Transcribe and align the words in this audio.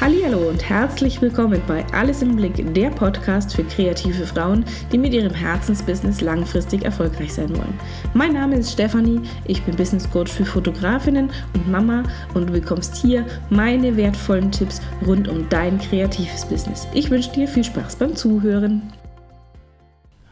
Hallo 0.00 0.48
und 0.48 0.66
herzlich 0.66 1.20
willkommen 1.20 1.60
bei 1.68 1.84
Alles 1.92 2.22
im 2.22 2.34
Blick, 2.34 2.72
der 2.72 2.88
Podcast 2.88 3.54
für 3.54 3.64
kreative 3.64 4.24
Frauen, 4.24 4.64
die 4.90 4.96
mit 4.96 5.12
ihrem 5.12 5.34
Herzensbusiness 5.34 6.22
langfristig 6.22 6.86
erfolgreich 6.86 7.34
sein 7.34 7.50
wollen. 7.50 7.78
Mein 8.14 8.32
Name 8.32 8.56
ist 8.56 8.72
Stefanie, 8.72 9.20
ich 9.44 9.62
bin 9.62 9.76
Business 9.76 10.10
Coach 10.10 10.32
für 10.32 10.46
Fotografinnen 10.46 11.30
und 11.52 11.70
Mama 11.70 12.04
und 12.32 12.48
du 12.48 12.52
bekommst 12.54 12.96
hier 12.96 13.26
meine 13.50 13.94
wertvollen 13.94 14.50
Tipps 14.50 14.80
rund 15.06 15.28
um 15.28 15.46
dein 15.50 15.78
kreatives 15.78 16.46
Business. 16.46 16.88
Ich 16.94 17.10
wünsche 17.10 17.32
dir 17.32 17.46
viel 17.46 17.64
Spaß 17.64 17.96
beim 17.96 18.16
Zuhören. 18.16 18.80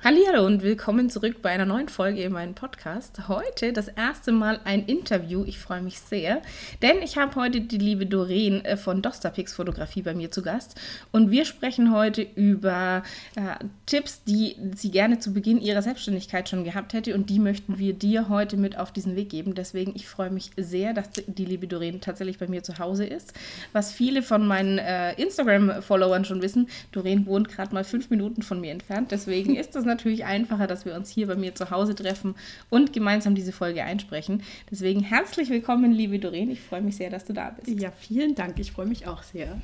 Hallo 0.08 0.46
und 0.46 0.62
willkommen 0.62 1.10
zurück 1.10 1.42
bei 1.42 1.50
einer 1.50 1.66
neuen 1.66 1.90
Folge 1.90 2.22
in 2.22 2.32
meinem 2.32 2.54
Podcast. 2.54 3.28
Heute 3.28 3.74
das 3.74 3.88
erste 3.88 4.32
Mal 4.32 4.58
ein 4.64 4.86
Interview. 4.86 5.44
Ich 5.46 5.58
freue 5.58 5.82
mich 5.82 6.00
sehr, 6.00 6.40
denn 6.80 7.02
ich 7.02 7.18
habe 7.18 7.34
heute 7.34 7.60
die 7.60 7.76
liebe 7.76 8.06
Doreen 8.06 8.64
äh, 8.64 8.78
von 8.78 9.02
Dostapix 9.02 9.52
Fotografie 9.52 10.00
bei 10.00 10.14
mir 10.14 10.30
zu 10.30 10.40
Gast 10.40 10.80
und 11.12 11.30
wir 11.30 11.44
sprechen 11.44 11.92
heute 11.92 12.22
über 12.22 13.02
äh, 13.36 13.62
Tipps, 13.84 14.24
die 14.24 14.56
sie 14.74 14.90
gerne 14.90 15.18
zu 15.18 15.34
Beginn 15.34 15.60
ihrer 15.60 15.82
Selbstständigkeit 15.82 16.48
schon 16.48 16.64
gehabt 16.64 16.94
hätte 16.94 17.14
und 17.14 17.28
die 17.28 17.38
möchten 17.38 17.78
wir 17.78 17.92
dir 17.92 18.30
heute 18.30 18.56
mit 18.56 18.78
auf 18.78 18.92
diesen 18.92 19.14
Weg 19.14 19.28
geben. 19.28 19.54
Deswegen 19.54 19.92
ich 19.94 20.08
freue 20.08 20.30
mich 20.30 20.52
sehr, 20.56 20.94
dass 20.94 21.10
die 21.26 21.44
liebe 21.44 21.66
Doreen 21.66 22.00
tatsächlich 22.00 22.38
bei 22.38 22.46
mir 22.48 22.62
zu 22.62 22.78
Hause 22.78 23.04
ist. 23.04 23.34
Was 23.74 23.92
viele 23.92 24.22
von 24.22 24.46
meinen 24.46 24.78
äh, 24.78 25.12
Instagram-Followern 25.20 26.24
schon 26.24 26.40
wissen, 26.40 26.70
Doreen 26.92 27.26
wohnt 27.26 27.50
gerade 27.50 27.74
mal 27.74 27.84
fünf 27.84 28.08
Minuten 28.08 28.40
von 28.40 28.58
mir 28.58 28.72
entfernt. 28.72 29.10
Deswegen 29.10 29.54
ist 29.54 29.74
das 29.74 29.84
natürlich 29.84 29.97
einfacher, 30.24 30.66
dass 30.66 30.84
wir 30.84 30.94
uns 30.94 31.10
hier 31.10 31.26
bei 31.26 31.36
mir 31.36 31.54
zu 31.54 31.70
Hause 31.70 31.94
treffen 31.94 32.34
und 32.70 32.92
gemeinsam 32.92 33.34
diese 33.34 33.52
Folge 33.52 33.82
einsprechen. 33.84 34.42
Deswegen 34.70 35.02
herzlich 35.02 35.50
willkommen, 35.50 35.92
liebe 35.92 36.18
Doreen. 36.18 36.50
Ich 36.50 36.60
freue 36.60 36.82
mich 36.82 36.96
sehr, 36.96 37.10
dass 37.10 37.24
du 37.24 37.32
da 37.32 37.50
bist. 37.50 37.80
Ja, 37.80 37.90
vielen 37.90 38.34
Dank. 38.34 38.58
Ich 38.58 38.72
freue 38.72 38.86
mich 38.86 39.06
auch 39.06 39.22
sehr. 39.22 39.60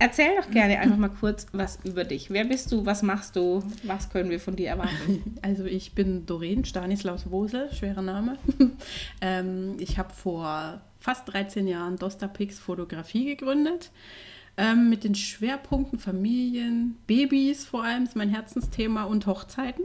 Erzähl 0.00 0.36
doch 0.36 0.50
gerne 0.50 0.78
einfach 0.78 0.96
mal 0.96 1.08
kurz 1.08 1.46
was 1.52 1.80
über 1.84 2.04
dich. 2.04 2.30
Wer 2.30 2.44
bist 2.44 2.70
du? 2.70 2.86
Was 2.86 3.02
machst 3.02 3.34
du? 3.34 3.64
Was 3.82 4.10
können 4.10 4.30
wir 4.30 4.38
von 4.38 4.54
dir 4.54 4.68
erwarten? 4.68 5.38
Also 5.42 5.64
ich 5.64 5.94
bin 5.94 6.26
Doreen 6.26 6.64
Stanislaus 6.64 7.30
Wosel, 7.30 7.72
schwerer 7.72 8.02
Name. 8.02 8.38
ähm, 9.20 9.76
ich 9.78 9.98
habe 9.98 10.12
vor 10.12 10.80
fast 11.00 11.32
13 11.32 11.66
Jahren 11.66 11.96
Dostapix 11.96 12.58
Fotografie 12.58 13.24
gegründet 13.24 13.90
ähm, 14.58 14.90
mit 14.90 15.04
den 15.04 15.14
Schwerpunkten 15.14 15.98
Familien, 15.98 16.98
Babys 17.06 17.64
vor 17.64 17.84
allem 17.84 18.04
ist 18.04 18.16
mein 18.16 18.28
Herzensthema 18.28 19.04
und 19.04 19.26
Hochzeiten. 19.26 19.84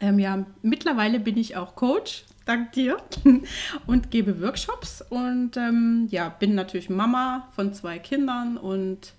Ähm, 0.00 0.18
ja, 0.18 0.46
mittlerweile 0.62 1.18
bin 1.18 1.36
ich 1.36 1.56
auch 1.56 1.74
Coach, 1.74 2.24
dank 2.44 2.72
dir, 2.72 2.98
und 3.86 4.10
gebe 4.10 4.40
Workshops 4.40 5.02
und 5.02 5.56
ähm, 5.56 6.06
ja, 6.10 6.28
bin 6.28 6.54
natürlich 6.54 6.88
Mama 6.88 7.48
von 7.56 7.74
zwei 7.74 7.98
Kindern 7.98 8.56
und 8.56 9.14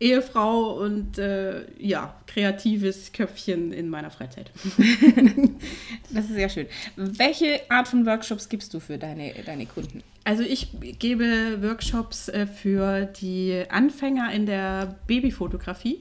Ehefrau 0.00 0.80
und 0.80 1.18
äh, 1.18 1.64
ja, 1.78 2.14
kreatives 2.26 3.12
Köpfchen 3.12 3.72
in 3.72 3.88
meiner 3.88 4.10
Freizeit. 4.10 4.50
das 6.10 6.26
ist 6.26 6.34
sehr 6.34 6.48
schön. 6.48 6.66
Welche 6.96 7.68
Art 7.68 7.88
von 7.88 8.06
Workshops 8.06 8.48
gibst 8.48 8.72
du 8.74 8.80
für 8.80 8.96
deine, 8.96 9.32
deine 9.44 9.66
Kunden? 9.66 10.02
Also 10.24 10.42
ich 10.44 10.68
gebe 10.98 11.62
Workshops 11.62 12.28
äh, 12.28 12.46
für 12.46 13.06
die 13.06 13.64
Anfänger 13.70 14.30
in 14.32 14.46
der 14.46 14.96
Babyfotografie. 15.06 16.00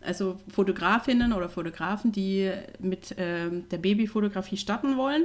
Also 0.00 0.38
Fotografinnen 0.52 1.32
oder 1.32 1.48
Fotografen, 1.48 2.12
die 2.12 2.50
mit 2.78 3.12
äh, 3.12 3.48
der 3.70 3.78
Babyfotografie 3.78 4.56
starten 4.56 4.96
wollen, 4.96 5.24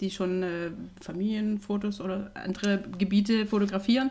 die 0.00 0.10
schon 0.10 0.42
äh, 0.42 0.70
Familienfotos 1.00 2.00
oder 2.00 2.30
andere 2.34 2.84
Gebiete 2.98 3.46
fotografieren. 3.46 4.10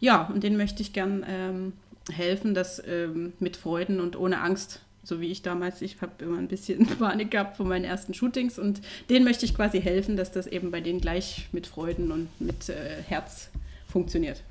Ja, 0.00 0.30
und 0.32 0.42
denen 0.42 0.56
möchte 0.56 0.82
ich 0.82 0.92
gern 0.92 1.24
ähm, 1.28 1.72
helfen, 2.10 2.54
das 2.54 2.82
ähm, 2.86 3.32
mit 3.38 3.56
Freuden 3.56 4.00
und 4.00 4.16
ohne 4.16 4.40
Angst, 4.40 4.80
so 5.04 5.20
wie 5.20 5.30
ich 5.30 5.42
damals, 5.42 5.82
ich 5.82 6.00
habe 6.00 6.24
immer 6.24 6.38
ein 6.38 6.48
bisschen 6.48 6.86
Panik 6.98 7.30
gehabt 7.30 7.56
vor 7.56 7.66
meinen 7.66 7.84
ersten 7.84 8.14
Shootings 8.14 8.58
und 8.58 8.80
denen 9.10 9.24
möchte 9.24 9.44
ich 9.44 9.54
quasi 9.54 9.80
helfen, 9.80 10.16
dass 10.16 10.32
das 10.32 10.46
eben 10.46 10.70
bei 10.70 10.80
denen 10.80 11.00
gleich 11.00 11.48
mit 11.52 11.66
Freuden 11.66 12.12
und 12.12 12.28
mit 12.40 12.68
äh, 12.68 13.02
Herz 13.06 13.50
funktioniert. 13.88 14.42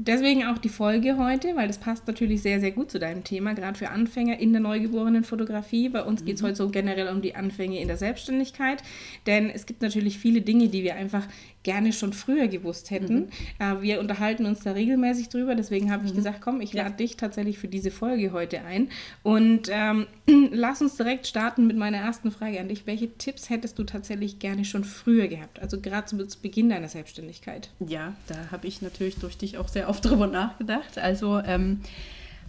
Deswegen 0.00 0.46
auch 0.46 0.58
die 0.58 0.68
Folge 0.68 1.16
heute, 1.18 1.56
weil 1.56 1.66
das 1.66 1.78
passt 1.78 2.06
natürlich 2.06 2.40
sehr, 2.40 2.60
sehr 2.60 2.70
gut 2.70 2.88
zu 2.88 3.00
deinem 3.00 3.24
Thema, 3.24 3.54
gerade 3.54 3.76
für 3.76 3.88
Anfänger 3.88 4.38
in 4.38 4.52
der 4.52 4.60
neugeborenen 4.60 5.24
Fotografie. 5.24 5.88
Bei 5.88 6.04
uns 6.04 6.24
geht 6.24 6.36
es 6.36 6.42
mhm. 6.42 6.46
heute 6.46 6.56
so 6.56 6.68
generell 6.68 7.08
um 7.08 7.20
die 7.20 7.34
Anfänge 7.34 7.80
in 7.80 7.88
der 7.88 7.96
Selbstständigkeit, 7.96 8.84
denn 9.26 9.50
es 9.50 9.66
gibt 9.66 9.82
natürlich 9.82 10.16
viele 10.16 10.40
Dinge, 10.40 10.68
die 10.68 10.84
wir 10.84 10.94
einfach 10.94 11.26
gerne 11.64 11.92
schon 11.92 12.12
früher 12.12 12.46
gewusst 12.46 12.92
hätten. 12.92 13.14
Mhm. 13.16 13.28
Äh, 13.58 13.82
wir 13.82 13.98
unterhalten 13.98 14.46
uns 14.46 14.60
da 14.60 14.70
regelmäßig 14.70 15.30
drüber, 15.30 15.56
deswegen 15.56 15.90
habe 15.90 16.06
ich 16.06 16.12
mhm. 16.12 16.18
gesagt, 16.18 16.40
komm, 16.42 16.60
ich 16.60 16.72
lade 16.74 16.90
ja. 16.90 16.96
dich 16.96 17.16
tatsächlich 17.16 17.58
für 17.58 17.66
diese 17.66 17.90
Folge 17.90 18.30
heute 18.30 18.62
ein. 18.62 18.90
Und 19.24 19.68
ähm, 19.68 20.06
lass 20.52 20.80
uns 20.80 20.96
direkt 20.96 21.26
starten 21.26 21.66
mit 21.66 21.76
meiner 21.76 21.98
ersten 21.98 22.30
Frage 22.30 22.60
an 22.60 22.68
dich. 22.68 22.86
Welche 22.86 23.12
Tipps 23.18 23.50
hättest 23.50 23.80
du 23.80 23.82
tatsächlich 23.82 24.38
gerne 24.38 24.64
schon 24.64 24.84
früher 24.84 25.26
gehabt? 25.26 25.60
Also 25.60 25.80
gerade 25.80 26.06
zu 26.06 26.40
Beginn 26.40 26.68
deiner 26.68 26.88
Selbstständigkeit. 26.88 27.70
Ja, 27.84 28.14
da 28.28 28.52
habe 28.52 28.68
ich 28.68 28.80
natürlich 28.80 29.16
durch 29.16 29.36
dich 29.36 29.58
auch 29.58 29.66
sehr 29.66 29.87
oft 29.88 30.04
drüber 30.04 30.26
nachgedacht. 30.26 30.98
Also 30.98 31.38
ähm, 31.38 31.80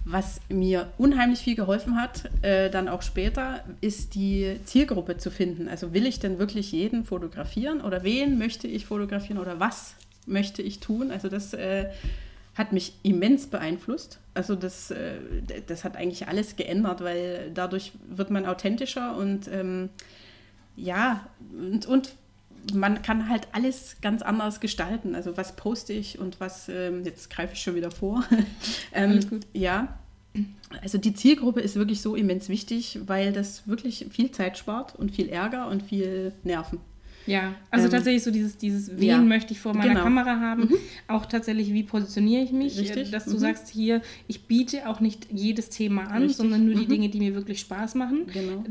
was 0.06 0.42
mir 0.50 0.92
unheimlich 0.98 1.40
viel 1.40 1.56
geholfen 1.56 1.96
hat, 1.96 2.30
äh, 2.42 2.70
dann 2.70 2.88
auch 2.88 3.02
später, 3.02 3.64
ist 3.82 4.16
die 4.16 4.60
Zielgruppe 4.66 5.18
zu 5.18 5.30
finden. 5.30 5.68
Also 5.68 5.94
will 5.94 6.06
ich 6.06 6.20
denn 6.20 6.40
wirklich 6.40 6.72
jeden 6.72 7.04
fotografieren 7.04 7.82
oder 7.82 8.04
wen 8.04 8.38
möchte 8.38 8.68
ich 8.68 8.86
fotografieren 8.86 9.40
oder 9.40 9.60
was 9.60 9.96
möchte 10.26 10.62
ich 10.62 10.80
tun? 10.80 11.12
Also 11.12 11.28
das 11.28 11.54
äh, 11.54 11.90
hat 12.56 12.74
mich 12.74 12.94
immens 13.04 13.48
beeinflusst. 13.48 14.20
Also 14.34 14.56
das, 14.56 14.92
äh, 14.92 15.20
das 15.68 15.84
hat 15.84 15.96
eigentlich 15.96 16.28
alles 16.28 16.56
geändert, 16.56 17.02
weil 17.02 17.52
dadurch 17.54 17.92
wird 18.10 18.32
man 18.32 18.46
authentischer 18.46 19.16
und 19.16 19.48
ähm, 19.48 19.90
ja, 20.76 21.28
und, 21.52 21.86
und 21.86 22.12
man 22.74 23.02
kann 23.02 23.30
halt 23.30 23.48
alles 23.52 23.98
ganz 24.02 24.22
anders 24.22 24.60
gestalten. 24.60 25.16
Also 25.16 25.38
was 25.38 25.56
poste 25.56 25.94
ich 25.94 26.20
und 26.20 26.40
was, 26.40 26.70
ähm, 26.70 27.04
jetzt 27.06 27.30
greife 27.30 27.54
ich 27.54 27.62
schon 27.62 27.76
wieder 27.76 27.92
vor. 27.92 28.24
ähm, 28.94 29.42
ja, 29.54 30.00
also 30.82 30.98
die 30.98 31.14
Zielgruppe 31.14 31.62
ist 31.62 31.76
wirklich 31.76 32.02
so 32.02 32.16
immens 32.16 32.50
wichtig, 32.50 33.00
weil 33.06 33.34
das 33.34 33.68
wirklich 33.68 34.08
viel 34.12 34.32
Zeit 34.32 34.58
spart 34.58 34.96
und 34.96 35.12
viel 35.12 35.30
Ärger 35.30 35.68
und 35.68 35.84
viel 35.84 36.34
Nerven. 36.44 36.80
Ja, 37.30 37.56
also 37.70 37.86
ähm, 37.86 37.92
tatsächlich 37.92 38.24
so 38.24 38.32
dieses, 38.32 38.58
dieses 38.58 38.98
wen 38.98 39.08
ja, 39.08 39.18
möchte 39.20 39.54
ich 39.54 39.60
vor 39.60 39.74
meiner 39.74 39.90
genau. 39.90 40.04
Kamera 40.04 40.40
haben, 40.40 40.64
mhm. 40.64 40.76
auch 41.08 41.26
tatsächlich, 41.26 41.72
wie 41.74 41.84
positioniere 41.84 42.44
ich 42.44 42.52
mich, 42.52 42.78
Richtig. 42.78 43.12
dass 43.12 43.26
du 43.26 43.34
mhm. 43.34 43.40
sagst 43.40 43.70
hier, 43.70 44.02
ich 44.28 44.48
biete 44.48 44.90
auch 44.90 45.00
nicht 45.00 45.28
jedes 45.32 45.70
Thema 45.70 46.04
an, 46.08 46.24
Richtig. 46.24 46.38
sondern 46.38 46.66
nur 46.66 46.76
die 46.76 46.86
mhm. 46.86 46.90
Dinge, 46.90 47.10
die 47.10 47.20
mir 47.20 47.36
wirklich 47.36 47.60
Spaß 47.60 47.96
machen. 47.96 48.28
Genau. 48.34 48.64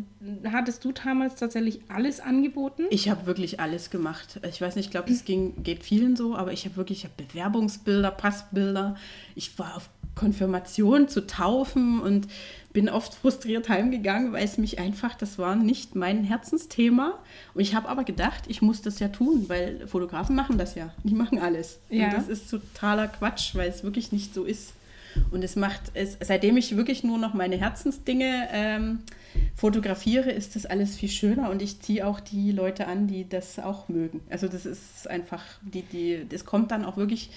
Hattest 0.52 0.84
du 0.84 0.92
damals 0.92 1.36
tatsächlich 1.36 1.80
alles 1.88 2.20
angeboten? 2.20 2.84
Ich 2.90 3.08
habe 3.08 3.26
wirklich 3.26 3.60
alles 3.60 3.90
gemacht. 3.90 4.40
Ich 4.48 4.60
weiß 4.60 4.76
nicht, 4.76 4.86
ich 4.86 4.90
glaube, 4.90 5.08
das 5.08 5.24
ging, 5.24 5.62
geht 5.62 5.84
vielen 5.84 6.16
so, 6.16 6.34
aber 6.34 6.52
ich 6.52 6.64
habe 6.64 6.76
wirklich 6.76 6.98
ich 6.98 7.04
hab 7.04 7.16
Bewerbungsbilder, 7.16 8.10
Passbilder. 8.10 8.96
Ich 9.34 9.58
war 9.58 9.76
auf 9.76 9.88
Konfirmation 10.18 11.08
zu 11.08 11.26
taufen 11.26 12.00
und 12.00 12.26
bin 12.72 12.88
oft 12.88 13.14
frustriert 13.14 13.68
heimgegangen, 13.68 14.32
weil 14.32 14.44
es 14.44 14.58
mich 14.58 14.78
einfach, 14.78 15.14
das 15.14 15.38
war 15.38 15.56
nicht 15.56 15.94
mein 15.94 16.24
Herzensthema. 16.24 17.18
Und 17.54 17.60
ich 17.60 17.74
habe 17.74 17.88
aber 17.88 18.04
gedacht, 18.04 18.44
ich 18.48 18.60
muss 18.60 18.82
das 18.82 18.98
ja 18.98 19.08
tun, 19.08 19.48
weil 19.48 19.86
Fotografen 19.86 20.36
machen 20.36 20.58
das 20.58 20.74
ja. 20.74 20.92
Die 21.04 21.14
machen 21.14 21.38
alles. 21.38 21.78
Ja. 21.88 22.06
Und 22.06 22.14
das 22.14 22.28
ist 22.28 22.50
totaler 22.50 23.08
Quatsch, 23.08 23.54
weil 23.54 23.70
es 23.70 23.84
wirklich 23.84 24.12
nicht 24.12 24.34
so 24.34 24.44
ist. 24.44 24.74
Und 25.30 25.42
es 25.42 25.56
macht 25.56 25.80
es, 25.94 26.18
seitdem 26.20 26.56
ich 26.56 26.76
wirklich 26.76 27.02
nur 27.02 27.18
noch 27.18 27.32
meine 27.32 27.56
Herzensdinge 27.56 28.48
ähm, 28.52 29.00
fotografiere, 29.56 30.30
ist 30.30 30.54
das 30.54 30.66
alles 30.66 30.96
viel 30.96 31.08
schöner 31.08 31.50
und 31.50 31.62
ich 31.62 31.80
ziehe 31.80 32.06
auch 32.06 32.20
die 32.20 32.52
Leute 32.52 32.86
an, 32.86 33.06
die 33.06 33.28
das 33.28 33.58
auch 33.58 33.88
mögen. 33.88 34.20
Also 34.30 34.48
das 34.48 34.66
ist 34.66 35.08
einfach, 35.08 35.42
die, 35.62 35.82
die, 35.82 36.26
das 36.28 36.44
kommt 36.44 36.70
dann 36.70 36.84
auch 36.84 36.96
wirklich 36.96 37.30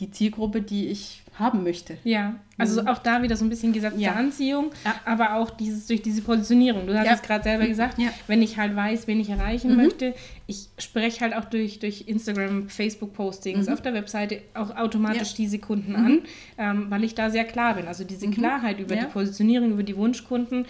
die 0.00 0.10
Zielgruppe, 0.10 0.62
die 0.62 0.88
ich 0.88 1.22
haben 1.38 1.62
möchte. 1.62 1.96
Ja, 2.04 2.36
also 2.58 2.82
mhm. 2.82 2.88
auch 2.88 2.98
da 2.98 3.22
wieder 3.22 3.34
so 3.34 3.44
ein 3.44 3.48
bisschen 3.48 3.72
gesagt 3.72 3.98
ja. 3.98 4.12
Anziehung, 4.12 4.70
ja. 4.84 4.94
aber 5.06 5.36
auch 5.36 5.50
dieses 5.50 5.86
durch 5.86 6.02
diese 6.02 6.20
Positionierung. 6.20 6.86
Du 6.86 6.96
hast 6.96 7.06
ja. 7.06 7.14
es 7.14 7.22
gerade 7.22 7.42
selber 7.42 7.66
gesagt, 7.66 7.96
wenn 8.26 8.42
ich 8.42 8.58
halt 8.58 8.76
weiß, 8.76 9.06
wen 9.06 9.20
ich 9.20 9.30
erreichen 9.30 9.70
mhm. 9.70 9.76
möchte, 9.78 10.14
ich 10.46 10.68
spreche 10.78 11.20
halt 11.22 11.34
auch 11.34 11.46
durch, 11.46 11.78
durch 11.78 12.04
Instagram, 12.06 12.68
Facebook-Postings, 12.68 13.66
mhm. 13.66 13.72
auf 13.72 13.80
der 13.80 13.94
Webseite 13.94 14.42
auch 14.54 14.76
automatisch 14.76 15.34
diese 15.34 15.58
Kunden 15.58 15.92
mhm. 15.92 16.06
an, 16.06 16.22
ähm, 16.58 16.86
weil 16.90 17.04
ich 17.04 17.14
da 17.14 17.30
sehr 17.30 17.44
klar 17.44 17.74
bin. 17.74 17.88
Also 17.88 18.04
diese 18.04 18.26
mhm. 18.26 18.32
Klarheit 18.32 18.78
über 18.78 18.96
die 18.96 19.06
Positionierung, 19.06 19.70
über 19.72 19.82
die 19.82 19.96
Wunschkunden, 19.96 20.66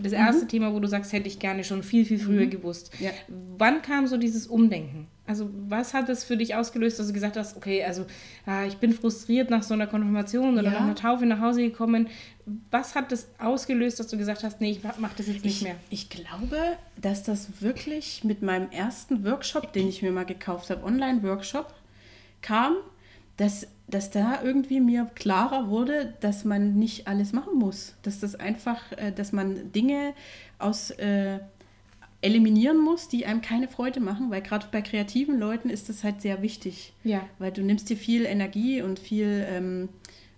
das 0.00 0.12
erste 0.12 0.44
mhm. 0.44 0.48
Thema, 0.48 0.72
wo 0.72 0.80
du 0.80 0.86
sagst, 0.86 1.12
hätte 1.12 1.26
ich 1.26 1.38
gerne 1.38 1.64
schon 1.64 1.82
viel, 1.82 2.04
viel 2.04 2.18
früher 2.18 2.46
gewusst. 2.46 2.92
Wann 3.58 3.82
kam 3.82 4.06
so 4.06 4.16
dieses 4.16 4.46
Umdenken? 4.46 5.08
Also 5.26 5.48
was 5.68 5.94
hat 5.94 6.10
es 6.10 6.22
für 6.22 6.36
dich 6.36 6.54
ausgelöst, 6.54 6.98
dass 6.98 7.06
du 7.06 7.14
gesagt 7.14 7.36
hast, 7.38 7.56
okay, 7.56 7.82
also 7.82 8.04
ah, 8.44 8.64
ich 8.66 8.76
bin 8.76 8.92
frustriert 8.92 9.48
nach 9.48 9.62
so 9.62 9.72
einer 9.72 9.86
Konfirmation 9.86 10.52
oder 10.52 10.64
ja. 10.64 10.70
nach 10.72 10.80
einer 10.82 10.94
Taufe 10.94 11.24
nach 11.24 11.40
Hause 11.40 11.62
gekommen. 11.62 12.08
Was 12.70 12.94
hat 12.94 13.10
das 13.10 13.28
ausgelöst, 13.38 13.98
dass 13.98 14.08
du 14.08 14.18
gesagt 14.18 14.44
hast, 14.44 14.60
nee, 14.60 14.72
ich 14.72 14.82
mache 14.82 15.14
das 15.16 15.26
jetzt 15.28 15.44
nicht 15.44 15.56
ich, 15.56 15.62
mehr? 15.62 15.76
Ich 15.88 16.10
glaube, 16.10 16.58
dass 17.00 17.22
das 17.22 17.62
wirklich 17.62 18.22
mit 18.22 18.42
meinem 18.42 18.70
ersten 18.70 19.24
Workshop, 19.24 19.72
den 19.72 19.88
ich 19.88 20.02
mir 20.02 20.12
mal 20.12 20.26
gekauft 20.26 20.68
habe, 20.68 20.84
Online-Workshop, 20.84 21.72
kam, 22.42 22.76
dass, 23.38 23.66
dass 23.88 24.10
da 24.10 24.42
irgendwie 24.42 24.80
mir 24.80 25.10
klarer 25.14 25.68
wurde, 25.70 26.14
dass 26.20 26.44
man 26.44 26.74
nicht 26.74 27.08
alles 27.08 27.32
machen 27.32 27.58
muss. 27.58 27.94
Dass 28.02 28.20
das 28.20 28.34
einfach, 28.34 28.92
äh, 28.92 29.10
dass 29.10 29.32
man 29.32 29.72
Dinge 29.72 30.12
aus 30.58 30.90
äh, 30.90 31.38
eliminieren 32.24 32.78
muss, 32.78 33.08
die 33.08 33.26
einem 33.26 33.42
keine 33.42 33.68
Freude 33.68 34.00
machen, 34.00 34.30
weil 34.30 34.40
gerade 34.40 34.66
bei 34.72 34.80
kreativen 34.80 35.38
Leuten 35.38 35.68
ist 35.68 35.88
das 35.88 36.02
halt 36.02 36.22
sehr 36.22 36.40
wichtig. 36.40 36.94
Ja. 37.04 37.26
Weil 37.38 37.52
du 37.52 37.62
nimmst 37.62 37.90
dir 37.90 37.96
viel 37.96 38.24
Energie 38.24 38.80
und 38.80 38.98
viel 38.98 39.46
ähm, 39.48 39.88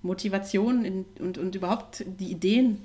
Motivation 0.02 0.84
in, 0.84 1.04
und, 1.20 1.38
und 1.38 1.54
überhaupt 1.54 2.04
die 2.18 2.30
Ideen 2.30 2.78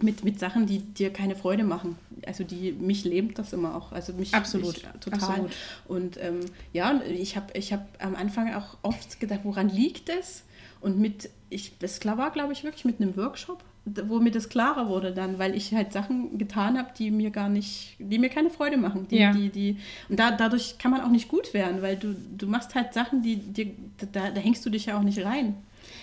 mit, 0.00 0.24
mit 0.24 0.40
Sachen, 0.40 0.66
die 0.66 0.78
dir 0.78 1.12
keine 1.12 1.36
Freude 1.36 1.64
machen. 1.64 1.96
Also 2.26 2.44
die 2.44 2.72
mich 2.72 3.04
lebt 3.04 3.38
das 3.38 3.52
immer 3.52 3.76
auch. 3.76 3.92
Also 3.92 4.14
mich 4.14 4.34
absolut 4.34 4.74
mich, 4.74 4.86
total. 5.00 5.20
Absolut. 5.20 5.52
Und 5.86 6.18
ähm, 6.20 6.40
ja, 6.72 7.02
ich 7.02 7.36
habe 7.36 7.52
ich 7.54 7.72
hab 7.72 7.86
am 8.02 8.16
Anfang 8.16 8.54
auch 8.54 8.78
oft 8.82 9.20
gedacht, 9.20 9.40
woran 9.44 9.68
liegt 9.68 10.08
es? 10.08 10.44
Und 10.80 10.98
mit, 10.98 11.30
ich, 11.50 11.78
das 11.78 12.04
war, 12.04 12.30
glaube 12.30 12.52
ich, 12.52 12.64
wirklich 12.64 12.84
mit 12.84 13.00
einem 13.00 13.16
Workshop, 13.16 13.62
wo 13.86 14.18
mir 14.18 14.30
das 14.30 14.48
klarer 14.48 14.88
wurde 14.88 15.12
dann, 15.12 15.38
weil 15.38 15.54
ich 15.54 15.74
halt 15.74 15.92
Sachen 15.92 16.38
getan 16.38 16.78
habe, 16.78 16.88
die 16.98 17.10
mir 17.10 17.30
gar 17.30 17.48
nicht, 17.48 17.96
die 17.98 18.18
mir 18.18 18.30
keine 18.30 18.50
Freude 18.50 18.76
machen. 18.78 19.06
Die, 19.08 19.18
Ja. 19.18 19.32
die, 19.32 19.50
die, 19.50 19.76
und 20.08 20.18
da, 20.18 20.30
dadurch 20.30 20.78
kann 20.78 20.90
man 20.90 21.02
auch 21.02 21.10
nicht 21.10 21.28
gut 21.28 21.52
werden, 21.52 21.82
weil 21.82 21.96
du, 21.96 22.14
du 22.36 22.46
machst 22.46 22.74
halt 22.74 22.94
Sachen, 22.94 23.22
die 23.22 23.36
dir, 23.36 23.66
da, 24.12 24.30
da 24.30 24.40
hängst 24.40 24.64
du 24.64 24.70
dich 24.70 24.86
ja 24.86 24.98
auch 24.98 25.02
nicht 25.02 25.24
rein. 25.24 25.54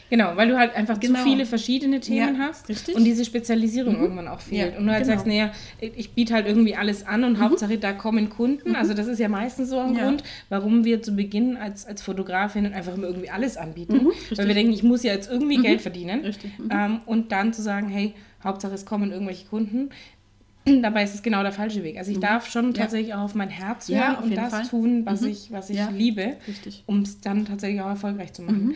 Genau, 0.09 0.35
weil 0.35 0.49
du 0.49 0.57
halt 0.57 0.75
einfach 0.75 0.99
Genau. 0.99 1.19
zu 1.19 1.23
viele 1.23 1.45
verschiedene 1.45 1.99
Themen 2.01 2.35
Ja, 2.35 2.47
hast 2.47 2.67
richtig. 2.67 2.95
und 2.95 3.05
diese 3.05 3.23
Spezialisierung 3.23 3.95
irgendwann 4.01 4.27
auch 4.27 4.41
fehlt. 4.41 4.73
Ja, 4.73 4.77
und 4.79 4.85
du 4.85 4.91
halt 4.91 5.03
genau. 5.03 5.15
sagst, 5.15 5.25
naja, 5.27 5.51
ich 5.79 6.11
biete 6.11 6.33
halt 6.33 6.47
irgendwie 6.47 6.75
alles 6.75 7.07
an 7.07 7.23
und 7.23 7.39
Hauptsache 7.39 7.77
da 7.77 7.93
kommen 7.93 8.29
Kunden. 8.29 8.75
Also 8.75 8.93
das 8.93 9.07
ist 9.07 9.19
ja 9.19 9.29
meistens 9.29 9.69
so 9.69 9.79
ein 9.79 9.95
Ja. 9.95 10.03
Grund, 10.03 10.23
warum 10.49 10.83
wir 10.83 11.01
zu 11.01 11.15
Beginn 11.15 11.55
als, 11.55 11.85
als 11.85 12.01
Fotografinnen 12.01 12.73
einfach 12.73 12.93
immer 12.95 13.07
irgendwie 13.07 13.29
alles 13.29 13.55
anbieten. 13.55 13.93
Mhm, 14.03 14.11
weil 14.35 14.47
wir 14.47 14.53
denken, 14.53 14.73
ich 14.73 14.83
muss 14.83 15.03
ja 15.03 15.13
jetzt 15.13 15.31
irgendwie 15.31 15.57
Geld 15.61 15.79
verdienen. 15.81 16.21
Richtig. 16.25 16.51
Mhm. 16.59 16.69
Ähm, 16.71 16.99
und 17.05 17.31
dann 17.31 17.53
zu 17.53 17.61
sagen, 17.61 17.87
hey, 17.87 18.13
Hauptsache 18.43 18.73
es 18.73 18.85
kommen 18.85 19.11
irgendwelche 19.11 19.47
Kunden. 19.47 19.89
Dabei 20.81 21.03
ist 21.03 21.15
es 21.15 21.23
genau 21.23 21.41
der 21.41 21.51
falsche 21.53 21.83
Weg. 21.83 21.97
Also 21.97 22.11
ich 22.11 22.19
darf 22.19 22.51
schon 22.51 22.67
Mhm. 22.67 22.73
Tatsächlich 22.73 23.13
auch 23.13 23.21
auf 23.21 23.35
mein 23.35 23.49
Herz 23.49 23.87
hören 23.89 24.17
und 24.23 24.35
das 24.35 24.53
Fall. 24.53 24.67
tun, 24.67 25.05
was 25.05 25.21
Mhm. 25.21 25.27
ich, 25.29 25.51
was 25.51 25.69
ich 25.69 25.79
liebe, 25.91 26.35
um 26.85 26.99
es 27.01 27.19
dann 27.21 27.45
tatsächlich 27.45 27.81
auch 27.81 27.87
erfolgreich 27.89 28.33
zu 28.33 28.41
machen. 28.41 28.75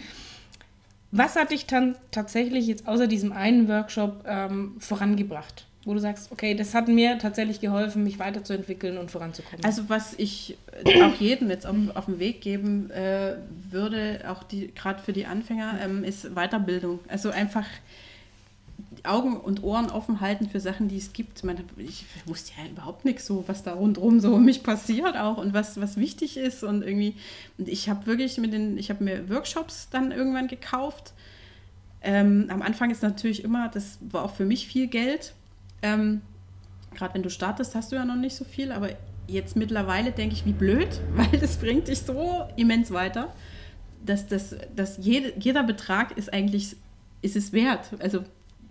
Was 1.12 1.36
hat 1.36 1.52
dich 1.52 1.66
dann 1.66 1.96
tatsächlich 2.12 2.68
jetzt 2.68 2.88
außer 2.88 3.08
diesem 3.08 3.32
einen 3.32 3.68
Workshop 3.68 4.24
ähm, 4.28 4.76
vorangebracht? 4.80 5.68
Wo 5.86 5.94
du 5.94 6.00
sagst, 6.00 6.32
okay, 6.32 6.56
das 6.56 6.74
hat 6.74 6.88
mir 6.88 7.20
tatsächlich 7.20 7.62
geholfen, 7.62 8.04
mich 8.04 8.18
weiterzuentwickeln 8.18 8.98
und 8.98 9.12
voranzukommen. 9.12 9.64
Also 9.64 9.88
was 9.88 10.16
ich 10.18 10.58
äh, 10.84 11.04
auch 11.04 11.14
jedem 11.16 11.50
jetzt 11.52 11.68
auf, 11.68 11.76
auf 11.94 12.06
den 12.06 12.20
Weg 12.20 12.42
geben 12.42 12.90
äh, 12.90 13.36
würde, 13.70 14.22
auch 14.28 14.46
gerade 14.74 15.02
für 15.04 15.14
die 15.14 15.28
Anfänger, 15.28 15.80
ähm, 15.84 16.04
ist 16.04 16.34
Weiterbildung. 16.34 17.00
Also 17.08 17.30
einfach 17.30 17.66
Augen 19.06 19.38
und 19.38 19.64
Ohren 19.64 19.90
offen 19.90 20.22
halten 20.22 20.50
für 20.50 20.60
Sachen, 20.60 20.88
die 20.88 20.98
es 20.98 21.14
gibt. 21.14 21.44
Man, 21.44 21.58
ich 21.78 22.06
wusste 22.26 22.52
ja 22.58 22.70
überhaupt 22.70 23.06
nichts 23.06 23.26
so, 23.26 23.44
was 23.48 23.64
da 23.64 23.74
rundherum 23.74 24.20
so 24.20 24.34
um 24.34 24.46
mich 24.46 24.64
passiert 24.64 25.18
auch 25.18 25.38
und 25.38 25.54
was, 25.54 25.80
was 25.80 25.98
wichtig 25.98 26.38
ist 26.38 26.64
und 26.64 26.84
irgendwie. 26.84 27.16
Und 27.58 27.68
ich 27.68 27.90
habe 27.90 28.06
wirklich 28.06 28.38
mit 28.38 28.54
den, 28.54 28.78
ich 28.78 28.90
habe 28.90 29.04
mir 29.04 29.30
Workshops 29.30 29.90
dann 29.90 30.12
irgendwann 30.12 30.48
gekauft. 30.48 31.14
Ähm, 32.02 32.46
am 32.50 32.62
Anfang 32.62 32.92
ist 32.92 33.02
natürlich 33.02 33.44
immer, 33.44 33.70
das 33.70 33.98
war 34.02 34.24
auch 34.24 34.36
für 34.36 34.46
mich 34.46 34.68
viel 34.68 34.88
Geld. 34.88 35.34
Ähm, 35.82 36.22
Gerade 36.94 37.14
wenn 37.16 37.24
du 37.24 37.30
startest, 37.30 37.76
hast 37.76 37.92
du 37.92 37.96
ja 37.98 38.06
noch 38.06 38.16
nicht 38.16 38.36
so 38.36 38.46
viel, 38.46 38.72
aber 38.72 38.90
jetzt 39.28 39.56
mittlerweile 39.56 40.12
denke 40.12 40.36
ich, 40.36 40.46
wie 40.46 40.54
blöd, 40.54 41.02
weil 41.16 41.40
das 41.40 41.58
bringt 41.58 41.88
dich 41.88 42.02
so 42.02 42.48
immens 42.56 42.92
weiter, 42.92 43.34
dass, 44.06 44.28
das, 44.28 44.56
dass 44.76 44.98
jede, 44.98 45.34
jeder 45.40 45.64
Betrag 45.64 46.18
ist 46.18 46.32
eigentlich, 46.32 46.76
ist 47.22 47.36
es 47.36 47.54
wert. 47.54 47.90
Also 48.00 48.24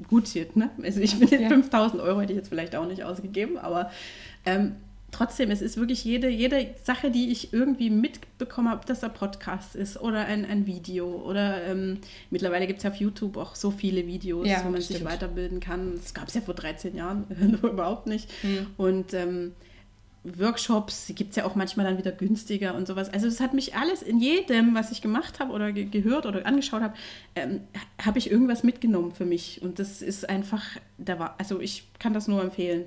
gut 0.08 0.32
jetzt, 0.34 0.56
ne? 0.56 0.70
Also 0.82 1.00
ich 1.00 1.18
bin 1.18 1.28
Ja. 1.42 1.48
5000 1.48 2.02
Euro 2.02 2.20
hätte 2.20 2.32
ich 2.32 2.38
jetzt 2.38 2.48
vielleicht 2.48 2.74
auch 2.76 2.86
nicht 2.86 3.02
ausgegeben, 3.04 3.56
aber 3.58 3.90
ähm, 4.46 4.76
trotzdem, 5.10 5.50
es 5.52 5.62
ist 5.62 5.76
wirklich 5.76 6.04
jede, 6.04 6.28
jede 6.28 6.66
Sache, 6.82 7.10
die 7.10 7.30
ich 7.30 7.52
irgendwie 7.52 7.88
mitbekommen 7.90 8.68
habe, 8.68 8.80
ob 8.80 8.86
das 8.86 9.04
ein 9.04 9.12
Podcast 9.14 9.76
ist 9.76 10.00
oder 10.00 10.24
ein, 10.26 10.44
ein 10.44 10.66
Video 10.66 11.06
oder 11.06 11.64
ähm, 11.64 11.98
mittlerweile 12.30 12.66
gibt 12.66 12.78
es 12.78 12.82
ja 12.82 12.90
auf 12.90 12.96
YouTube 12.96 13.36
auch 13.36 13.54
so 13.54 13.70
viele 13.70 14.06
Videos, 14.06 14.46
Ja, 14.48 14.58
wo 14.60 14.64
man 14.64 14.74
das 14.74 14.88
sich 14.88 14.96
stimmt. 14.96 15.10
weiterbilden 15.12 15.60
kann. 15.60 15.94
Das 15.96 16.14
gab 16.14 16.28
es 16.28 16.34
ja 16.34 16.40
vor 16.40 16.54
13 16.54 16.96
Jahren 16.96 17.24
überhaupt 17.62 18.06
nicht. 18.08 18.28
Mhm. 18.42 18.66
Und 18.76 19.14
ähm, 19.14 19.52
Workshops 20.24 21.12
gibt 21.14 21.30
es 21.30 21.36
ja 21.36 21.44
auch 21.44 21.54
manchmal 21.54 21.84
dann 21.86 21.98
wieder 21.98 22.10
günstiger 22.10 22.74
und 22.74 22.86
sowas. 22.86 23.12
Also 23.12 23.26
es 23.26 23.40
hat 23.40 23.52
mich 23.52 23.76
alles 23.76 24.02
in 24.02 24.18
jedem, 24.18 24.74
was 24.74 24.90
ich 24.90 25.02
gemacht 25.02 25.38
habe 25.38 25.52
oder 25.52 25.70
ge 25.70 25.84
gehört 25.84 26.24
oder 26.24 26.46
angeschaut 26.46 26.80
habe, 26.80 26.94
ähm, 27.36 27.60
habe 28.02 28.18
ich 28.18 28.30
irgendwas 28.30 28.62
mitgenommen 28.62 29.12
für 29.12 29.26
mich. 29.26 29.60
Und 29.62 29.78
das 29.78 30.00
ist 30.00 30.28
einfach, 30.28 30.62
da 30.96 31.18
war, 31.18 31.34
also 31.38 31.60
ich 31.60 31.86
kann 31.98 32.14
das 32.14 32.26
nur 32.26 32.42
empfehlen. 32.42 32.84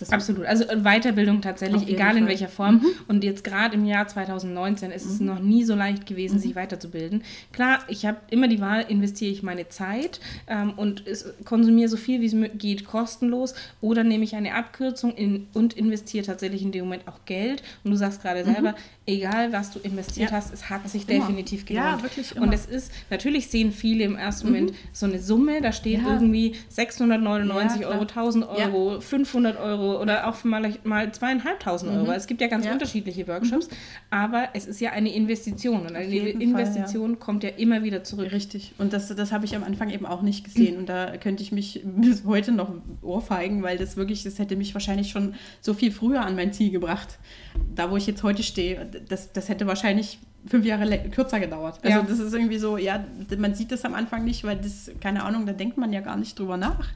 Das 0.00 0.10
Absolut. 0.10 0.46
Also 0.46 0.64
äh, 0.64 0.76
Weiterbildung 0.82 1.40
tatsächlich, 1.42 1.86
egal 1.88 2.12
in 2.16 2.20
Fall. 2.24 2.28
welcher 2.28 2.48
Form. 2.48 2.84
Und 3.08 3.22
jetzt 3.22 3.44
gerade 3.44 3.74
im 3.74 3.84
Jahr 3.84 4.08
2019 4.08 4.90
ist 4.90 5.04
es 5.06 5.20
noch 5.20 5.38
nie 5.40 5.64
so 5.64 5.74
leicht 5.74 6.06
gewesen, 6.06 6.36
Mhm. 6.36 6.40
sich 6.40 6.54
weiterzubilden. 6.56 7.22
Klar, 7.52 7.80
ich 7.88 8.06
habe 8.06 8.18
immer 8.30 8.48
die 8.48 8.60
Wahl, 8.60 8.84
investiere 8.88 9.30
ich 9.30 9.42
meine 9.42 9.68
Zeit 9.68 10.20
ähm, 10.48 10.72
und 10.76 11.04
konsumiere 11.44 11.88
so 11.88 11.96
viel 11.96 12.20
wie 12.20 12.26
es 12.26 12.34
geht 12.58 12.84
kostenlos 12.84 13.54
oder 13.80 14.02
nehme 14.04 14.24
ich 14.24 14.34
eine 14.34 14.54
Abkürzung 14.54 15.14
in, 15.14 15.46
und 15.52 15.74
investiere 15.74 16.24
tatsächlich 16.24 16.62
in 16.62 16.72
dem 16.72 16.84
Moment 16.84 17.06
auch 17.06 17.24
Geld. 17.26 17.62
Und 17.84 17.90
du 17.90 17.96
sagst 17.96 18.22
gerade 18.22 18.44
selber, 18.44 18.74
egal 19.06 19.52
was 19.52 19.70
du 19.72 19.78
investiert 19.80 20.30
Mhm. 20.30 20.34
Ja. 20.34 20.36
hast, 20.40 20.52
es 20.54 20.70
hat 20.70 20.88
sich 20.88 21.08
Immer. 21.08 21.20
definitiv 21.26 21.68
Ja, 21.70 21.84
gelohnt. 21.96 22.02
wirklich 22.04 22.36
Und 22.36 22.44
immer. 22.44 22.52
es 22.54 22.66
ist, 22.66 22.92
natürlich 23.10 23.48
sehen 23.48 23.72
viele 23.72 24.04
im 24.04 24.16
ersten 24.16 24.46
Moment 24.48 24.72
so 24.92 25.06
eine 25.06 25.18
Summe, 25.18 25.60
da 25.60 25.72
steht 25.72 26.00
Ja. 26.02 26.14
irgendwie 26.14 26.54
699 26.68 27.82
Ja, 27.82 27.88
Euro, 27.88 28.04
klar. 28.06 28.24
1000 28.24 28.44
Ja. 28.58 28.66
Euro, 28.66 29.00
500 29.00 29.58
Euro 29.58 29.89
oder 29.98 30.26
auch 30.28 30.44
mal, 30.44 30.74
mal 30.84 31.10
zweieinhalbtausend 31.12 31.90
Euro. 31.92 32.12
Es 32.12 32.26
gibt 32.26 32.40
ja 32.40 32.46
ganz 32.48 32.64
Mhm. 32.64 32.68
Ja. 32.68 32.72
unterschiedliche 32.74 33.26
Workshops, 33.26 33.68
aber 34.10 34.48
es 34.54 34.66
ist 34.66 34.80
ja 34.80 34.90
eine 34.92 35.12
Investition 35.14 35.80
und 35.86 35.96
eine 35.96 36.06
jeden 36.06 36.32
Fall, 36.52 36.62
Investition 36.62 37.18
kommt 37.18 37.42
ja 37.42 37.50
immer 37.50 37.82
wieder 37.82 38.04
zurück. 38.04 38.30
Richtig. 38.32 38.72
Und 38.78 38.92
das, 38.92 39.08
das 39.14 39.32
habe 39.32 39.44
ich 39.46 39.56
am 39.56 39.64
Anfang 39.64 39.90
eben 39.90 40.06
auch 40.06 40.22
nicht 40.22 40.44
gesehen. 40.44 40.76
Und 40.78 40.88
da 40.88 41.16
könnte 41.16 41.42
ich 41.42 41.52
mich 41.52 41.80
bis 41.96 42.24
heute 42.24 42.52
noch 42.52 42.70
ohrfeigen, 43.02 43.62
weil 43.62 43.78
das 43.78 43.96
wirklich, 43.96 44.22
das 44.22 44.38
hätte 44.38 44.56
mich 44.56 44.74
wahrscheinlich 44.74 45.10
schon 45.10 45.34
so 45.60 45.74
viel 45.74 45.90
früher 45.90 46.20
an 46.20 46.36
mein 46.36 46.52
Ziel 46.52 46.70
gebracht. 46.70 47.18
Da, 47.74 47.90
wo 47.90 47.96
ich 47.96 48.06
jetzt 48.06 48.22
heute 48.22 48.42
stehe, 48.42 48.86
das, 49.08 49.32
das 49.32 49.48
hätte 49.48 49.66
wahrscheinlich 49.66 50.18
fünf 50.46 50.64
Jahre 50.64 50.88
kürzer 51.10 51.38
gedauert. 51.38 51.80
Also 51.82 51.98
Ja. 51.98 52.02
das 52.02 52.18
ist 52.18 52.32
irgendwie 52.32 52.56
so, 52.58 52.78
ja, 52.78 53.04
man 53.36 53.54
sieht 53.54 53.72
das 53.72 53.84
am 53.84 53.92
Anfang 53.94 54.24
nicht, 54.24 54.42
weil 54.44 54.56
das, 54.56 54.90
keine 55.00 55.22
Ahnung, 55.24 55.44
da 55.44 55.52
denkt 55.52 55.76
man 55.76 55.92
ja 55.92 56.00
gar 56.00 56.16
nicht 56.16 56.38
drüber 56.38 56.56
nach. 56.56 56.88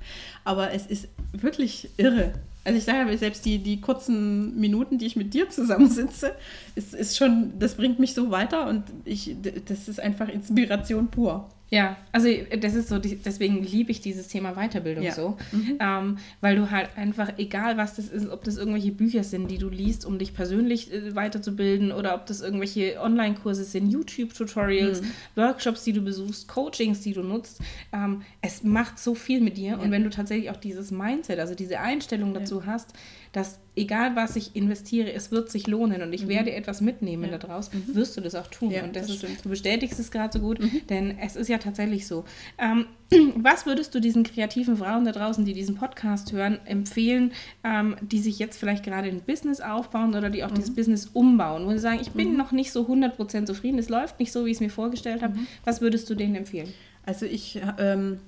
Aber 0.44 0.72
es 0.72 0.86
ist 0.86 1.08
wirklich 1.32 1.90
irre. 1.98 2.32
Also 2.64 2.78
ich 2.78 2.84
sage 2.84 3.10
ja, 3.10 3.18
selbst 3.18 3.44
die, 3.44 3.58
die 3.58 3.80
kurzen 3.80 4.58
Minuten, 4.58 4.98
die 4.98 5.06
ich 5.06 5.16
mit 5.16 5.34
dir 5.34 5.50
zusammensitze, 5.50 6.32
ist, 6.74 6.94
ist 6.94 7.16
schon, 7.16 7.58
das 7.58 7.74
bringt 7.74 7.98
mich 7.98 8.14
so 8.14 8.30
weiter 8.30 8.66
und 8.66 8.84
ich, 9.04 9.36
das 9.66 9.88
ist 9.88 10.00
einfach 10.00 10.28
Inspiration 10.28 11.08
pur. 11.08 11.48
Ja, 11.74 11.96
also 12.12 12.28
das 12.60 12.74
ist 12.74 12.88
so, 12.88 12.98
deswegen 12.98 13.64
liebe 13.64 13.90
ich 13.90 14.00
dieses 14.00 14.28
Thema 14.28 14.54
Weiterbildung 14.54 15.02
Ja. 15.02 15.12
so, 15.12 15.36
ähm, 15.80 16.18
weil 16.40 16.54
du 16.54 16.70
halt 16.70 16.90
einfach, 16.96 17.32
egal 17.36 17.76
was 17.76 17.96
das 17.96 18.08
ist, 18.08 18.28
ob 18.28 18.44
das 18.44 18.56
irgendwelche 18.58 18.92
Bücher 18.92 19.24
sind, 19.24 19.50
die 19.50 19.58
du 19.58 19.68
liest, 19.68 20.04
um 20.04 20.18
dich 20.20 20.34
persönlich 20.34 20.92
äh, 20.92 21.16
weiterzubilden 21.16 21.90
oder 21.90 22.14
ob 22.14 22.26
das 22.26 22.42
irgendwelche 22.42 23.00
Online-Kurse 23.00 23.64
sind, 23.64 23.90
YouTube-Tutorials, 23.90 25.02
Workshops, 25.34 25.82
die 25.82 25.92
du 25.92 26.00
besuchst, 26.02 26.46
Coachings, 26.46 27.00
die 27.00 27.12
du 27.12 27.22
nutzt, 27.22 27.60
ähm, 27.92 28.22
es 28.40 28.62
macht 28.62 29.00
so 29.00 29.16
viel 29.16 29.40
mit 29.40 29.56
dir. 29.56 29.80
Und 29.80 29.90
wenn 29.90 30.04
du 30.04 30.10
tatsächlich 30.10 30.50
auch 30.50 30.56
dieses 30.56 30.92
Mindset, 30.92 31.40
also 31.40 31.56
diese 31.56 31.80
Einstellung 31.80 32.34
dazu 32.34 32.66
hast, 32.66 32.92
dass 33.34 33.58
egal 33.76 34.14
was 34.14 34.36
ich 34.36 34.54
investiere, 34.54 35.12
es 35.12 35.32
wird 35.32 35.50
sich 35.50 35.66
lohnen 35.66 36.02
und 36.02 36.12
ich 36.12 36.28
werde 36.28 36.52
etwas 36.52 36.80
mitnehmen 36.80 37.30
Ja. 37.32 37.38
daraus, 37.38 37.70
wirst 37.88 38.16
du 38.16 38.20
das 38.20 38.36
auch 38.36 38.46
tun. 38.46 38.70
Ja, 38.70 38.84
und 38.84 38.94
das, 38.94 39.08
das 39.08 39.22
ist, 39.24 39.44
du 39.44 39.48
bestätigst 39.48 39.98
es 39.98 40.12
gerade 40.12 40.32
so 40.32 40.38
gut, 40.38 40.60
denn 40.88 41.18
es 41.18 41.34
ist 41.34 41.48
ja 41.48 41.58
tatsächlich 41.58 42.06
so. 42.06 42.24
Ähm, 42.58 42.86
was 43.36 43.66
würdest 43.66 43.92
du 43.94 44.00
diesen 44.00 44.22
kreativen 44.22 44.76
Frauen 44.76 45.04
da 45.04 45.10
draußen, 45.10 45.44
die 45.44 45.52
diesen 45.54 45.74
Podcast 45.74 46.32
hören, 46.32 46.58
empfehlen, 46.64 47.32
ähm, 47.64 47.96
die 48.00 48.20
sich 48.20 48.38
jetzt 48.38 48.56
vielleicht 48.58 48.84
gerade 48.84 49.08
ein 49.08 49.22
Business 49.22 49.60
aufbauen 49.60 50.14
oder 50.14 50.30
die 50.30 50.44
auch 50.44 50.52
dieses 50.52 50.72
Business 50.74 51.06
umbauen, 51.12 51.66
wo 51.66 51.72
sie 51.72 51.78
sagen, 51.80 51.98
ich 52.00 52.10
bin 52.12 52.36
noch 52.36 52.52
nicht 52.52 52.70
so 52.70 52.86
100% 52.86 53.46
zufrieden, 53.46 53.78
es 53.78 53.88
läuft 53.88 54.20
nicht 54.20 54.30
so, 54.30 54.46
wie 54.46 54.50
ich 54.50 54.58
es 54.58 54.60
mir 54.60 54.70
vorgestellt 54.70 55.22
habe. 55.22 55.34
Was 55.64 55.80
würdest 55.80 56.08
du 56.08 56.14
denen 56.14 56.36
empfehlen? 56.36 56.72
Also 57.04 57.26
ich, 57.26 57.60
ähm, 57.78 58.20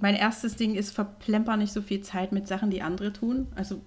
mein 0.00 0.14
erstes 0.14 0.56
Ding 0.56 0.74
ist, 0.74 0.90
verplemper 0.90 1.56
nicht 1.56 1.72
so 1.72 1.82
viel 1.82 2.00
Zeit 2.00 2.32
mit 2.32 2.46
Sachen, 2.48 2.70
die 2.70 2.82
andere 2.82 3.12
tun. 3.12 3.46
Also 3.54 3.80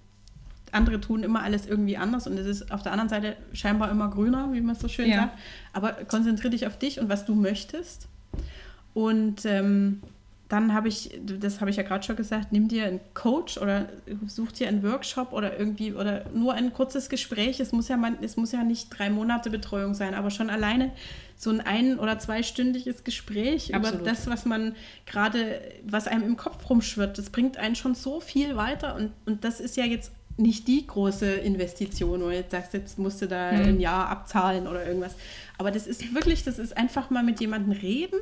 andere 0.72 1.00
tun 1.00 1.22
immer 1.22 1.42
alles 1.42 1.66
irgendwie 1.66 1.96
anders 1.98 2.26
und 2.26 2.38
es 2.38 2.46
ist 2.46 2.72
auf 2.72 2.82
der 2.82 2.92
anderen 2.92 3.10
Seite 3.10 3.36
scheinbar 3.52 3.90
immer 3.90 4.08
grüner, 4.08 4.48
wie 4.52 4.60
man 4.62 4.74
es 4.74 4.80
so 4.80 4.88
schön 4.88 5.08
Ja. 5.10 5.16
sagt. 5.16 5.38
Aber 5.74 5.92
konzentriere 6.08 6.50
dich 6.50 6.66
auf 6.66 6.78
dich 6.78 6.98
und 6.98 7.08
was 7.08 7.24
du 7.26 7.34
möchtest. 7.34 8.08
Und 8.94 9.44
ähm, 9.44 10.00
dann 10.48 10.74
habe 10.74 10.88
ich, 10.88 11.18
das 11.24 11.60
habe 11.60 11.70
ich 11.70 11.76
ja 11.76 11.82
gerade 11.82 12.04
schon 12.04 12.16
gesagt, 12.16 12.52
nimm 12.52 12.68
dir 12.68 12.84
einen 12.86 13.00
Coach 13.14 13.56
oder 13.56 13.86
such 14.26 14.52
dir 14.52 14.68
einen 14.68 14.82
Workshop 14.82 15.32
oder 15.32 15.58
irgendwie 15.58 15.94
oder 15.94 16.24
nur 16.34 16.52
ein 16.52 16.72
kurzes 16.74 17.08
Gespräch. 17.08 17.58
Es 17.60 17.72
muss 17.72 17.88
ja 17.88 17.96
man, 17.96 18.16
es 18.22 18.36
muss 18.36 18.52
ja 18.52 18.62
nicht 18.62 18.88
drei 18.90 19.08
Monate 19.08 19.48
Betreuung 19.48 19.94
sein, 19.94 20.14
aber 20.14 20.30
schon 20.30 20.50
alleine 20.50 20.90
so 21.42 21.50
ein 21.50 21.60
ein- 21.60 21.98
oder 21.98 22.20
zweistündiges 22.20 23.02
Gespräch 23.02 23.74
Absolut. 23.74 24.00
über 24.00 24.10
das, 24.10 24.28
was 24.28 24.44
man 24.44 24.76
gerade, 25.06 25.60
was 25.84 26.06
einem 26.06 26.22
im 26.22 26.36
Kopf 26.36 26.70
rumschwirrt. 26.70 27.18
Das 27.18 27.30
bringt 27.30 27.56
einen 27.56 27.74
schon 27.74 27.96
so 27.96 28.20
viel 28.20 28.54
weiter 28.54 28.94
und, 28.94 29.10
und 29.26 29.42
das 29.42 29.58
ist 29.58 29.76
ja 29.76 29.84
jetzt 29.84 30.12
nicht 30.36 30.68
die 30.68 30.86
große 30.86 31.26
Investition, 31.26 32.20
wo 32.20 32.26
du 32.26 32.30
jetzt 32.30 32.52
sagst, 32.52 32.74
jetzt 32.74 32.96
musst 32.96 33.22
du 33.22 33.26
da 33.26 33.52
mhm. 33.52 33.60
ein 33.60 33.80
Jahr 33.80 34.08
abzahlen 34.08 34.68
oder 34.68 34.86
irgendwas. 34.86 35.16
Aber 35.58 35.72
das 35.72 35.88
ist 35.88 36.14
wirklich, 36.14 36.44
das 36.44 36.60
ist 36.60 36.76
einfach 36.76 37.10
mal 37.10 37.24
mit 37.24 37.40
jemandem 37.40 37.72
reden, 37.72 38.20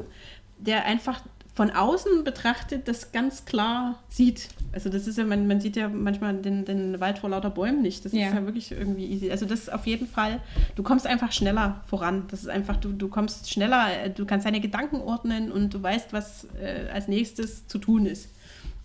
der 0.59 0.87
einfach 0.87 1.21
von 1.55 1.71
außen 1.71 2.25
betrachtet 2.25 2.87
das 2.87 3.13
ganz 3.13 3.45
klar 3.45 3.99
sieht. 4.09 4.49
Also 4.73 4.89
das 4.89 5.07
ist 5.07 5.19
ja, 5.19 5.25
man, 5.25 5.47
man 5.47 5.61
sieht 5.61 5.77
ja 5.77 5.89
manchmal 5.89 6.35
den, 6.37 6.65
den 6.65 7.01
Wald 7.01 7.19
vor 7.19 7.31
lauter 7.31 7.51
Bäumen 7.51 7.83
nicht. 7.83 8.05
Das 8.05 8.13
ja. 8.13 8.29
ist 8.29 8.35
ja 8.35 8.45
wirklich 8.45 8.71
irgendwie 8.71 9.07
easy. 9.07 9.31
Also 9.31 9.47
das 9.47 9.61
ist 9.61 9.73
auf 9.73 9.87
jeden 9.87 10.07
Fall, 10.07 10.41
du 10.77 10.83
kommst 10.83 11.07
einfach 11.07 11.33
schneller 11.33 11.83
voran. 11.87 12.25
Das 12.31 12.43
ist 12.43 12.49
einfach, 12.49 12.77
du, 12.77 12.93
du 12.93 13.09
kommst 13.09 13.51
schneller, 13.51 14.09
du 14.09 14.25
kannst 14.27 14.47
deine 14.47 14.61
Gedanken 14.61 15.01
ordnen 15.01 15.51
und 15.51 15.75
du 15.75 15.83
weißt, 15.83 16.13
was 16.13 16.47
äh, 16.61 16.89
als 16.93 17.09
nächstes 17.09 17.67
zu 17.67 17.79
tun 17.79 18.07
ist. 18.07 18.29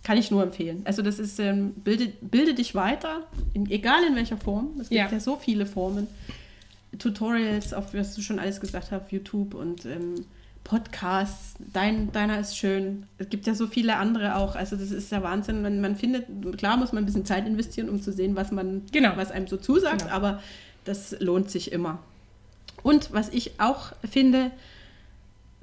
Kann 0.02 0.18
ich 0.18 0.30
nur 0.30 0.42
empfehlen. 0.42 0.82
Also 0.84 1.02
das 1.02 1.18
ist, 1.18 1.38
ähm, 1.38 1.72
bilde, 1.72 2.12
bilde 2.20 2.54
dich 2.54 2.74
weiter, 2.74 3.26
in, 3.54 3.70
egal 3.70 4.04
in 4.08 4.16
welcher 4.16 4.36
Form. 4.36 4.70
Es 4.80 4.88
gibt 4.88 5.00
ja. 5.00 5.08
ja 5.10 5.20
so 5.20 5.36
viele 5.36 5.66
Formen. 5.66 6.08
Tutorials, 6.98 7.72
auf 7.72 7.94
was 7.94 8.14
du 8.14 8.22
schon 8.22 8.38
alles 8.38 8.60
gesagt 8.60 8.90
hast, 8.90 9.12
YouTube 9.12 9.54
und 9.54 9.84
ähm, 9.84 10.24
Podcasts, 10.66 11.54
dein, 11.72 12.10
deiner 12.10 12.40
ist 12.40 12.58
schön. 12.58 13.06
Es 13.18 13.28
gibt 13.28 13.46
ja 13.46 13.54
so 13.54 13.68
viele 13.68 13.96
andere 13.96 14.34
auch. 14.34 14.56
Also 14.56 14.74
das 14.74 14.90
ist 14.90 15.12
ja 15.12 15.22
Wahnsinn. 15.22 15.62
Man, 15.62 15.80
man 15.80 15.94
findet, 15.94 16.26
klar 16.58 16.76
muss 16.76 16.92
man 16.92 17.04
ein 17.04 17.06
bisschen 17.06 17.24
Zeit 17.24 17.46
investieren, 17.46 17.88
um 17.88 18.02
zu 18.02 18.12
sehen, 18.12 18.34
was 18.34 18.50
man, 18.50 18.82
genau. 18.90 19.12
was 19.14 19.30
einem 19.30 19.46
so 19.46 19.56
zusagt, 19.56 20.02
genau. 20.02 20.12
aber 20.12 20.42
das 20.84 21.14
lohnt 21.20 21.50
sich 21.52 21.70
immer. 21.70 22.00
Und 22.82 23.12
was 23.12 23.28
ich 23.28 23.60
auch 23.60 23.92
finde, 24.10 24.50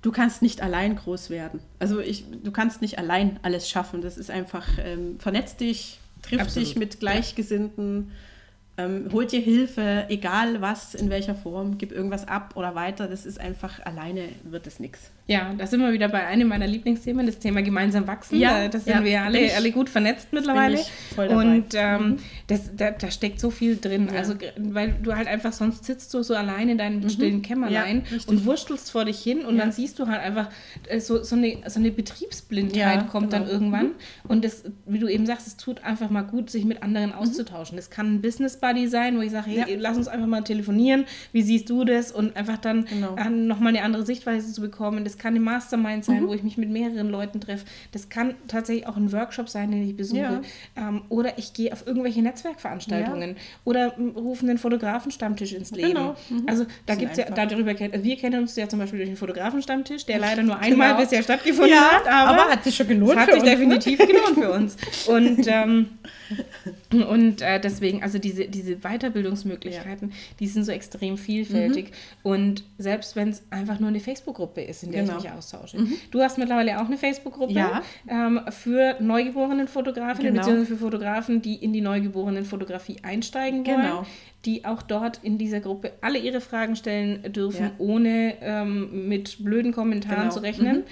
du 0.02 0.12
kannst 0.12 0.42
nicht 0.42 0.62
allein 0.62 0.96
groß 0.96 1.30
werden. 1.30 1.60
Also 1.80 2.00
ich, 2.00 2.24
du 2.42 2.52
kannst 2.52 2.82
nicht 2.82 2.98
allein 2.98 3.40
alles 3.44 3.70
schaffen. 3.70 4.02
Das 4.02 4.18
ist 4.18 4.32
einfach, 4.32 4.68
ähm, 4.84 5.20
vernetz 5.20 5.58
dich, 5.58 6.00
triff 6.22 6.40
Absolut. 6.40 6.70
dich 6.70 6.76
mit 6.78 7.02
Gleichgesinnten. 7.02 8.08
Ja 8.08 8.33
ähm, 8.78 9.10
holt 9.12 9.32
dir 9.32 9.40
Hilfe, 9.40 10.06
egal 10.10 10.62
was, 10.62 10.96
in 10.96 11.10
welcher 11.10 11.36
Form, 11.36 11.78
gib 11.78 11.92
irgendwas 11.92 12.28
ab 12.28 12.54
oder 12.56 12.74
weiter. 12.76 13.08
Das 13.08 13.26
ist 13.26 13.40
einfach, 13.40 13.86
alleine 13.86 14.30
wird 14.44 14.66
es 14.66 14.80
nichts. 14.80 15.12
Ja, 15.26 15.54
da 15.58 15.66
sind 15.66 15.80
wir 15.80 15.94
wieder 15.94 16.10
bei 16.10 16.26
einem 16.26 16.50
meiner 16.50 16.68
Lieblingsthemen, 16.68 17.26
das 17.26 17.40
Thema 17.40 17.62
gemeinsam 17.62 18.08
wachsen. 18.08 18.40
Ja, 18.40 18.68
da 18.68 18.78
sind 18.78 18.94
ja, 18.94 19.04
wir 19.06 19.22
alle, 19.22 19.40
ich, 19.40 19.56
alle 19.56 19.72
gut 19.72 19.90
vernetzt 19.90 20.34
mittlerweile. 20.34 20.80
Und 21.16 21.68
ähm, 21.76 22.02
mhm. 22.02 22.18
das, 22.48 22.76
da, 22.76 22.92
da, 22.92 23.10
steckt 23.10 23.40
so 23.40 23.50
viel 23.50 23.78
drin. 23.78 24.10
Ja. 24.12 24.20
Also, 24.20 24.34
weil 24.58 24.96
du 25.02 25.16
halt 25.16 25.30
einfach, 25.30 25.54
sonst 25.54 25.86
sitzt 25.86 26.14
du 26.14 26.24
so 26.24 26.36
allein 26.36 26.68
in 26.68 26.78
deinem 26.78 27.00
mhm. 27.00 27.10
stillen 27.10 27.42
Kämmerlein 27.42 28.04
ja, 28.10 28.18
und 28.28 28.46
wurstelst 28.46 28.92
vor 28.92 29.06
dich 29.06 29.20
hin 29.20 29.46
und 29.46 29.58
dann 29.58 29.72
siehst 29.72 29.98
du 29.98 30.08
halt 30.08 30.22
einfach, 30.22 30.50
äh, 30.90 31.00
so, 31.00 31.24
so, 31.24 31.38
eine, 31.38 31.58
so 31.68 31.80
eine 31.80 31.92
Betriebsblindheit 31.92 33.08
kommt 33.08 33.32
genau. 33.32 33.46
dann 33.46 33.54
irgendwann. 33.54 33.86
Mhm. 33.86 33.92
Und 34.28 34.44
das, 34.44 34.66
wie 34.86 35.00
du 35.00 35.08
eben 35.08 35.26
sagst, 35.26 35.48
es 35.48 35.56
tut 35.56 35.86
einfach 35.86 36.10
mal 36.10 36.24
gut, 36.24 36.50
sich 36.50 36.66
mit 36.66 36.84
anderen 36.84 37.12
mhm. 37.12 37.16
auszutauschen. 37.16 37.78
Das 37.78 37.90
kann 37.90 38.16
ein 38.16 38.22
Business 38.22 38.58
Buddy 38.58 38.90
sein, 38.90 39.18
wo 39.18 39.22
ich 39.22 39.32
sage, 39.32 39.52
hey, 39.52 39.78
lass 39.80 39.96
uns 39.96 40.10
einfach 40.10 40.28
mal 40.28 40.44
telefonieren. 40.44 41.06
Wie 41.32 41.44
siehst 41.44 41.70
du 41.70 41.86
das? 41.86 42.12
Und 42.12 42.36
einfach 42.36 42.58
dann 42.58 42.84
genau. 42.84 43.16
äh, 43.16 43.30
nochmal 43.30 43.70
eine 43.70 43.84
andere 43.84 44.06
Sichtweise 44.06 44.52
zu 44.52 44.60
bekommen. 44.60 45.06
Das 45.06 45.13
das 45.14 45.22
kann 45.22 45.36
ein 45.36 45.44
Mastermind 45.44 46.04
sein, 46.04 46.24
mhm. 46.24 46.28
wo 46.28 46.34
ich 46.34 46.44
mich 46.44 46.58
mit 46.58 46.70
mehreren 46.70 47.10
Leuten 47.10 47.40
treffe. 47.40 47.66
Das 47.92 48.10
kann 48.10 48.36
tatsächlich 48.48 48.88
auch 48.88 48.98
ein 48.98 49.12
Workshop 49.12 49.48
sein, 49.48 49.70
den 49.72 49.88
ich 49.88 49.96
besuche. 49.96 50.20
Ja. 50.20 50.42
Ähm, 50.76 51.04
oder 51.10 51.38
ich 51.38 51.54
gehe 51.54 51.72
auf 51.72 51.86
irgendwelche 51.86 52.22
Netzwerkveranstaltungen 52.22 53.32
ja. 53.32 53.36
oder 53.64 53.96
rufe 53.98 54.46
einen 54.46 54.58
Fotografenstammtisch 54.58 55.54
ins 55.54 55.72
Leben. 55.72 55.90
Genau. 55.90 56.16
Mhm. 56.30 56.44
Also 56.48 56.66
da 56.86 56.96
gibt 56.96 57.12
es 57.12 57.18
ja, 57.18 57.30
darüber, 57.30 57.78
wir 57.78 58.18
kennen 58.18 58.42
uns 58.42 58.56
ja 58.56 58.68
zum 58.68 58.80
Beispiel 58.80 59.00
durch 59.00 59.10
den 59.10 59.18
Fotografenstammtisch, 59.18 60.06
der 60.06 60.18
leider 60.18 60.42
nur 60.42 60.58
einmal 60.60 60.90
genau. 60.90 61.02
bisher 61.02 61.22
stattgefunden 61.22 61.74
ja, 61.74 61.92
hat. 61.92 62.08
Aber, 62.08 62.42
aber, 62.42 62.52
hat 62.52 62.64
sich 62.64 62.76
schon 62.76 62.88
gelohnt. 62.88 63.16
Hat 63.16 63.28
sich 63.28 63.42
uns. 63.42 63.44
definitiv 63.44 64.00
gelohnt 64.00 64.36
für 64.36 64.52
uns. 64.52 64.78
Und 65.08 65.48
ähm, 65.48 65.90
und 67.02 67.42
äh, 67.42 67.60
deswegen, 67.60 68.04
also 68.04 68.20
diese, 68.20 68.46
diese 68.46 68.76
Weiterbildungsmöglichkeiten, 68.78 70.10
ja. 70.10 70.16
die 70.40 70.48
sind 70.48 70.66
so 70.66 70.72
extrem 70.72 71.18
vielfältig. 71.18 71.86
Mhm. 71.86 72.30
Und 72.30 72.64
selbst 72.78 73.16
wenn 73.16 73.30
es 73.30 73.44
einfach 73.50 73.80
nur 73.80 73.90
eine 73.90 74.00
Facebook-Gruppe 74.00 74.62
ist, 74.62 74.84
in 74.84 74.92
der 74.92 75.04
genau. 75.04 75.18
ich 75.18 75.24
mich 75.24 75.32
austausche. 75.32 75.80
Mhm. 75.80 75.94
Du 76.12 76.22
hast 76.22 76.38
mittlerweile 76.38 76.80
auch 76.80 76.86
eine 76.86 76.98
Facebook-Gruppe 76.98 77.54
ja. 77.54 77.82
ähm, 78.08 78.42
für 78.50 78.98
neugeborenen 79.00 79.68
Fotografinnen, 79.68 80.34
genau. 80.34 80.46
beziehungsweise 80.46 80.76
für 80.76 80.84
Fotografen, 80.84 81.42
die 81.42 81.56
in 81.56 81.74
die 81.74 81.82
neugeborenen 81.82 82.46
Fotografie 82.46 82.98
einsteigen 83.02 83.66
wollen. 83.66 83.82
Genau. 83.82 84.06
Die 84.46 84.66
auch 84.66 84.82
dort 84.82 85.22
in 85.24 85.38
dieser 85.38 85.62
Gruppe 85.62 85.94
alle 86.02 86.20
ihre 86.20 86.42
Fragen 86.42 86.76
stellen 86.76 87.32
dürfen, 87.32 87.64
ja. 87.64 87.72
ohne 87.78 88.36
ähm, 88.42 89.08
mit 89.08 89.42
blöden 89.42 89.72
Kommentaren 89.72 90.24
genau. 90.24 90.34
zu 90.34 90.40
rechnen. 90.42 90.78
Mhm. 90.80 90.84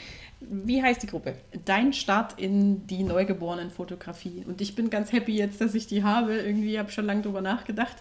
Wie 0.41 0.81
heißt 0.81 1.03
die 1.03 1.07
Gruppe? 1.07 1.35
Dein 1.65 1.93
Start 1.93 2.39
in 2.39 2.87
die 2.87 3.03
Neugeborenen-Fotografie. 3.03 4.43
Und 4.47 4.59
ich 4.59 4.75
bin 4.75 4.89
ganz 4.89 5.11
happy 5.11 5.35
jetzt, 5.35 5.61
dass 5.61 5.75
ich 5.75 5.87
die 5.87 6.03
habe. 6.03 6.33
Irgendwie 6.33 6.77
habe 6.79 6.89
ich 6.89 6.95
schon 6.95 7.05
lange 7.05 7.21
drüber 7.21 7.41
nachgedacht. 7.41 7.95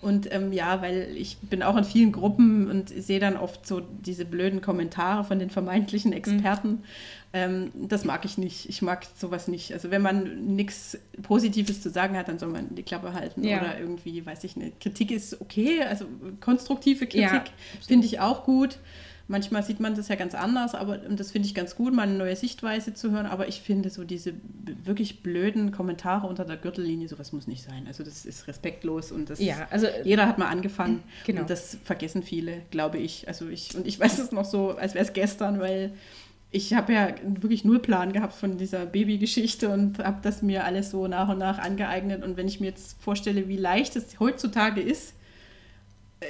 Und 0.00 0.32
ähm, 0.32 0.52
ja, 0.52 0.80
weil 0.80 1.08
ich 1.16 1.38
bin 1.38 1.62
auch 1.62 1.76
in 1.76 1.82
vielen 1.82 2.12
Gruppen 2.12 2.70
und 2.70 2.88
sehe 2.88 3.18
dann 3.18 3.36
oft 3.36 3.66
so 3.66 3.80
diese 3.80 4.24
blöden 4.24 4.60
Kommentare 4.60 5.24
von 5.24 5.40
den 5.40 5.50
vermeintlichen 5.50 6.12
Experten. 6.12 6.68
Mhm. 6.68 6.82
Ähm, 7.32 7.70
das 7.74 8.04
mag 8.04 8.24
ich 8.24 8.38
nicht. 8.38 8.68
Ich 8.68 8.80
mag 8.80 9.06
sowas 9.16 9.48
nicht. 9.48 9.72
Also 9.72 9.90
wenn 9.90 10.02
man 10.02 10.54
nichts 10.54 10.98
Positives 11.22 11.82
zu 11.82 11.90
sagen 11.90 12.16
hat, 12.16 12.28
dann 12.28 12.38
soll 12.38 12.50
man 12.50 12.74
die 12.76 12.84
Klappe 12.84 13.12
halten. 13.12 13.42
Ja. 13.42 13.60
Oder 13.60 13.80
irgendwie, 13.80 14.24
weiß 14.24 14.44
ich 14.44 14.56
nicht. 14.56 14.78
Kritik 14.80 15.10
ist 15.10 15.40
okay, 15.40 15.82
also 15.82 16.04
konstruktive 16.40 17.06
Kritik 17.06 17.22
ja, 17.22 17.44
finde 17.86 18.06
ich 18.06 18.20
auch 18.20 18.44
gut. 18.44 18.78
Manchmal 19.30 19.62
sieht 19.62 19.78
man 19.78 19.94
das 19.94 20.08
ja 20.08 20.14
ganz 20.14 20.34
anders, 20.34 20.74
aber 20.74 20.96
das 20.96 21.32
finde 21.32 21.46
ich 21.46 21.54
ganz 21.54 21.76
gut, 21.76 21.92
mal 21.92 22.04
eine 22.04 22.16
neue 22.16 22.34
Sichtweise 22.34 22.94
zu 22.94 23.10
hören. 23.10 23.26
Aber 23.26 23.46
ich 23.46 23.60
finde 23.60 23.90
so 23.90 24.02
diese 24.04 24.32
wirklich 24.84 25.22
blöden 25.22 25.70
Kommentare 25.70 26.26
unter 26.26 26.46
der 26.46 26.56
Gürtellinie, 26.56 27.08
sowas 27.08 27.32
muss 27.32 27.46
nicht 27.46 27.62
sein. 27.62 27.86
Also 27.86 28.02
das 28.02 28.24
ist 28.24 28.48
respektlos 28.48 29.12
und 29.12 29.28
das 29.28 29.38
ja, 29.38 29.68
also, 29.70 29.86
jeder 30.02 30.26
hat 30.26 30.38
mal 30.38 30.48
angefangen. 30.48 31.02
Genau. 31.26 31.42
Und 31.42 31.50
das 31.50 31.76
vergessen 31.84 32.22
viele, 32.22 32.62
glaube 32.70 32.96
ich. 32.96 33.28
Also 33.28 33.50
ich, 33.50 33.76
und 33.76 33.86
ich 33.86 34.00
weiß 34.00 34.18
es 34.18 34.32
noch 34.32 34.46
so, 34.46 34.70
als 34.78 34.94
wäre 34.94 35.04
es 35.04 35.12
gestern, 35.12 35.60
weil 35.60 35.92
ich 36.50 36.72
habe 36.72 36.94
ja 36.94 37.14
wirklich 37.22 37.66
null 37.66 37.80
Plan 37.80 38.14
gehabt 38.14 38.32
von 38.32 38.56
dieser 38.56 38.86
Babygeschichte 38.86 39.68
und 39.68 39.98
habe 39.98 40.20
das 40.22 40.40
mir 40.40 40.64
alles 40.64 40.90
so 40.90 41.06
nach 41.06 41.28
und 41.28 41.36
nach 41.36 41.58
angeeignet. 41.58 42.24
Und 42.24 42.38
wenn 42.38 42.48
ich 42.48 42.60
mir 42.60 42.68
jetzt 42.68 42.98
vorstelle, 43.02 43.46
wie 43.46 43.58
leicht 43.58 43.94
es 43.94 44.18
heutzutage 44.20 44.80
ist, 44.80 45.12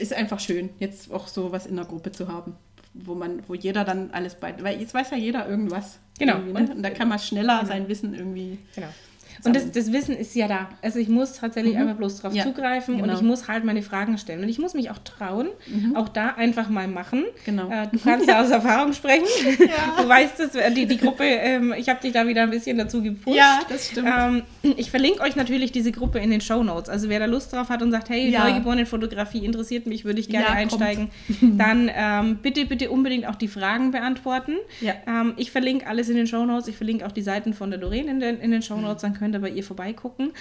ist 0.01 0.13
einfach 0.13 0.41
schön, 0.41 0.71
jetzt 0.81 1.13
auch 1.13 1.29
so 1.29 1.53
was 1.53 1.65
in 1.65 1.77
der 1.77 1.85
Gruppe 1.85 2.11
zu 2.11 2.27
haben 2.27 2.57
wo 3.05 3.15
man, 3.15 3.43
wo 3.49 3.55
jeder 3.55 3.85
dann 3.85 4.11
alles 4.11 4.35
bei, 4.35 4.55
weil 4.63 4.81
jetzt 4.81 4.95
weiß 4.95 5.11
ja 5.11 5.17
jeder 5.17 5.49
irgendwas. 5.49 5.99
Genau. 6.19 6.39
Ne? 6.39 6.53
Und, 6.53 6.71
und, 6.71 6.83
da 6.83 6.91
kann 6.91 7.09
man 7.09 7.19
schneller 7.19 7.59
genau. 7.59 7.69
sein 7.69 7.89
Wissen 7.89 8.15
irgendwie. 8.15 8.59
Genau. 8.75 8.89
Und 9.45 9.55
das, 9.55 9.71
das, 9.71 9.93
Wissen 9.93 10.17
ist 10.17 10.35
ja 10.35 10.49
da. 10.49 10.69
Also 10.83 10.99
ich 10.99 11.09
muss 11.09 11.35
tatsächlich 11.35 11.75
mhm. 11.75 11.83
einfach 11.83 11.97
bloß 11.97 12.17
darauf 12.17 12.35
ja, 12.35 12.45
zugreifen 12.45 12.99
genau. 12.99 13.09
und 13.09 13.17
ich 13.17 13.23
muss 13.23 13.49
halt 13.49 13.65
meine 13.65 13.83
Fragen 13.83 14.19
stellen. 14.19 14.43
Und 14.43 14.49
ich 14.49 14.59
muss 14.59 14.75
mich 14.75 14.91
auch 14.91 14.99
trauen, 14.99 15.49
mhm. 15.67 15.97
auch 15.97 16.09
da 16.09 16.35
einfach 16.35 16.69
mal 16.69 16.89
machen. 16.89 17.25
Genau. 17.45 17.71
Äh, 17.71 17.89
du 17.93 17.99
kannst 17.99 18.29
ja 18.29 18.41
aus 18.43 18.51
Erfahrung 18.51 18.93
sprechen. 18.93 19.27
Ja. 19.59 20.03
Du 20.03 20.09
weißt 20.09 20.41
es, 20.41 20.75
die, 20.75 20.87
die 20.87 20.97
Gruppe, 20.97 21.25
ähm, 21.25 21.75
ich 21.77 21.89
habe 21.89 22.01
dich 22.01 22.13
da 22.13 22.27
wieder 22.27 22.43
ein 22.43 22.51
bisschen 22.51 22.79
dazu 22.79 23.03
gepusht. 23.03 23.37
Ja, 23.37 23.61
das 23.69 23.89
stimmt. 23.89 24.09
Ähm, 24.09 24.43
ich 24.77 24.91
verlinke 24.91 25.21
euch 25.21 25.37
natürlich 25.37 25.73
diese 25.73 25.93
Gruppe 25.93 26.19
in 26.19 26.31
den 26.31 26.41
Show 26.41 26.63
Notes. 26.63 26.89
Also 26.89 27.09
wer 27.09 27.19
da 27.19 27.27
Lust 27.27 27.53
drauf 27.53 27.69
hat 27.69 27.83
und 27.83 27.91
sagt, 27.91 28.09
hey, 28.09 28.31
ja. 28.31 28.45
neugeborene 28.45 28.87
Fotografie 28.87 29.45
interessiert 29.45 29.87
mich, 29.87 30.05
würde 30.05 30.21
ich 30.21 30.29
gerne 30.29 30.47
ja, 30.47 30.53
einsteigen, 30.53 31.11
dann 31.41 31.91
ähm, 31.95 32.39
bitte, 32.43 32.67
bitte 32.67 32.91
unbedingt 32.91 33.27
auch 33.27 33.37
die 33.37 33.49
Fragen 33.49 33.91
beantworten. 33.91 34.57
Ja. 34.81 34.95
Ähm, 35.07 35.35
ich 35.37 35.51
verlinke 35.51 35.87
alles 35.87 36.09
in 36.09 36.17
den 36.17 36.27
Show 36.27 36.45
Notes. 36.45 36.69
Ich 36.69 36.77
verlinke 36.77 37.07
auch 37.07 37.13
die 37.13 37.23
Seiten 37.23 37.55
von 37.55 37.71
der 37.71 37.79
Doreen 37.79 38.09
in 38.09 38.21
den, 38.21 38.41
in 38.41 38.51
den 38.51 38.63
Show 38.63 38.77
Notes. 38.77 39.03
Dann 39.03 39.15
könnt 39.15 39.28
ihr 39.33 39.41
bei 39.41 39.51
ihr 39.51 39.65
vorbeigucken. 39.65 40.33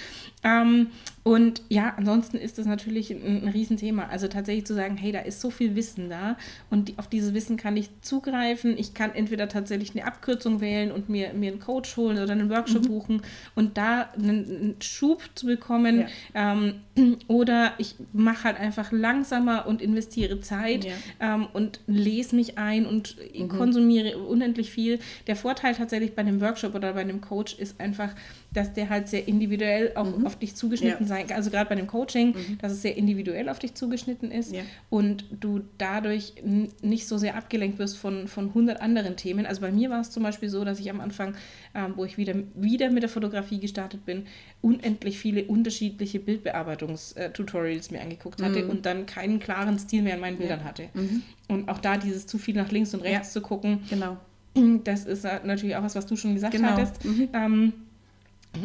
Ähm, 0.44 0.88
und 1.28 1.60
ja, 1.68 1.92
ansonsten 1.96 2.38
ist 2.38 2.56
das 2.56 2.64
natürlich 2.64 3.10
ein, 3.10 3.44
ein 3.44 3.48
Riesenthema. 3.48 4.06
Also 4.06 4.28
tatsächlich 4.28 4.64
zu 4.64 4.74
sagen, 4.74 4.96
hey, 4.96 5.12
da 5.12 5.20
ist 5.20 5.42
so 5.42 5.50
viel 5.50 5.76
Wissen 5.76 6.08
da 6.08 6.38
und 6.70 6.88
die, 6.88 6.94
auf 6.96 7.06
dieses 7.06 7.34
Wissen 7.34 7.58
kann 7.58 7.76
ich 7.76 7.90
zugreifen. 8.00 8.78
Ich 8.78 8.94
kann 8.94 9.14
entweder 9.14 9.46
tatsächlich 9.48 9.90
eine 9.90 10.06
Abkürzung 10.06 10.62
wählen 10.62 10.90
und 10.90 11.10
mir, 11.10 11.34
mir 11.34 11.50
einen 11.50 11.60
Coach 11.60 11.98
holen 11.98 12.18
oder 12.18 12.32
einen 12.32 12.48
Workshop 12.48 12.84
mhm. 12.84 12.88
buchen 12.88 13.22
und 13.54 13.76
da 13.76 14.08
einen, 14.16 14.28
einen 14.28 14.76
Schub 14.80 15.22
zu 15.34 15.44
bekommen. 15.44 16.06
Ja. 16.34 16.52
Ähm, 16.54 16.80
oder 17.28 17.74
ich 17.76 17.96
mache 18.14 18.44
halt 18.44 18.58
einfach 18.58 18.90
langsamer 18.90 19.66
und 19.66 19.82
investiere 19.82 20.40
Zeit 20.40 20.86
ja. 20.86 20.92
ähm, 21.20 21.46
und 21.52 21.80
lese 21.86 22.36
mich 22.36 22.56
ein 22.56 22.86
und 22.86 23.16
mhm. 23.38 23.48
konsumiere 23.48 24.16
unendlich 24.16 24.70
viel. 24.70 24.98
Der 25.26 25.36
Vorteil 25.36 25.74
tatsächlich 25.74 26.14
bei 26.14 26.22
einem 26.22 26.40
Workshop 26.40 26.74
oder 26.74 26.94
bei 26.94 27.00
einem 27.00 27.20
Coach 27.20 27.54
ist 27.58 27.78
einfach, 27.80 28.14
dass 28.58 28.72
der 28.72 28.88
halt 28.90 29.06
sehr 29.06 29.28
individuell 29.28 29.92
auch 29.94 30.18
mhm. 30.18 30.26
auf 30.26 30.36
dich 30.36 30.56
zugeschnitten 30.56 31.06
ja. 31.06 31.08
sein 31.08 31.28
kann. 31.28 31.36
Also 31.36 31.50
gerade 31.50 31.68
bei 31.68 31.76
dem 31.76 31.86
Coaching, 31.86 32.34
mhm. 32.34 32.58
dass 32.60 32.72
es 32.72 32.82
sehr 32.82 32.96
individuell 32.96 33.48
auf 33.48 33.60
dich 33.60 33.74
zugeschnitten 33.74 34.32
ist 34.32 34.52
ja. 34.52 34.62
und 34.90 35.24
du 35.30 35.60
dadurch 35.78 36.34
nicht 36.82 37.06
so 37.06 37.18
sehr 37.18 37.36
abgelenkt 37.36 37.78
wirst 37.78 37.96
von, 37.96 38.26
von 38.26 38.48
100 38.48 38.80
anderen 38.80 39.16
Themen. 39.16 39.46
Also 39.46 39.60
bei 39.60 39.70
mir 39.70 39.90
war 39.90 40.00
es 40.00 40.10
zum 40.10 40.24
Beispiel 40.24 40.48
so, 40.48 40.64
dass 40.64 40.80
ich 40.80 40.90
am 40.90 41.00
Anfang, 41.00 41.36
ähm, 41.72 41.92
wo 41.94 42.04
ich 42.04 42.18
wieder, 42.18 42.34
wieder 42.56 42.90
mit 42.90 43.04
der 43.04 43.10
Fotografie 43.10 43.60
gestartet 43.60 44.04
bin, 44.04 44.26
unendlich 44.60 45.18
viele 45.18 45.44
unterschiedliche 45.44 46.18
Bildbearbeitungstutorials 46.18 47.92
mir 47.92 48.00
angeguckt 48.00 48.42
hatte 48.42 48.64
mhm. 48.64 48.70
und 48.70 48.86
dann 48.86 49.06
keinen 49.06 49.38
klaren 49.38 49.78
Stil 49.78 50.02
mehr 50.02 50.16
in 50.16 50.20
meinen 50.20 50.36
Bildern 50.36 50.60
ja. 50.60 50.64
hatte. 50.64 50.88
Mhm. 50.94 51.22
Und 51.46 51.68
auch 51.68 51.78
da 51.78 51.96
dieses 51.96 52.26
zu 52.26 52.38
viel 52.38 52.56
nach 52.56 52.72
links 52.72 52.92
und 52.92 53.02
rechts 53.02 53.32
zu 53.32 53.40
gucken. 53.40 53.84
Genau. 53.88 54.16
Das 54.82 55.04
ist 55.04 55.22
natürlich 55.44 55.76
auch 55.76 55.84
was, 55.84 55.94
was 55.94 56.06
du 56.06 56.16
schon 56.16 56.34
gesagt 56.34 56.54
genau. 56.54 56.70
hattest. 56.70 57.04
Mhm. 57.04 57.28
Ähm, 57.32 57.72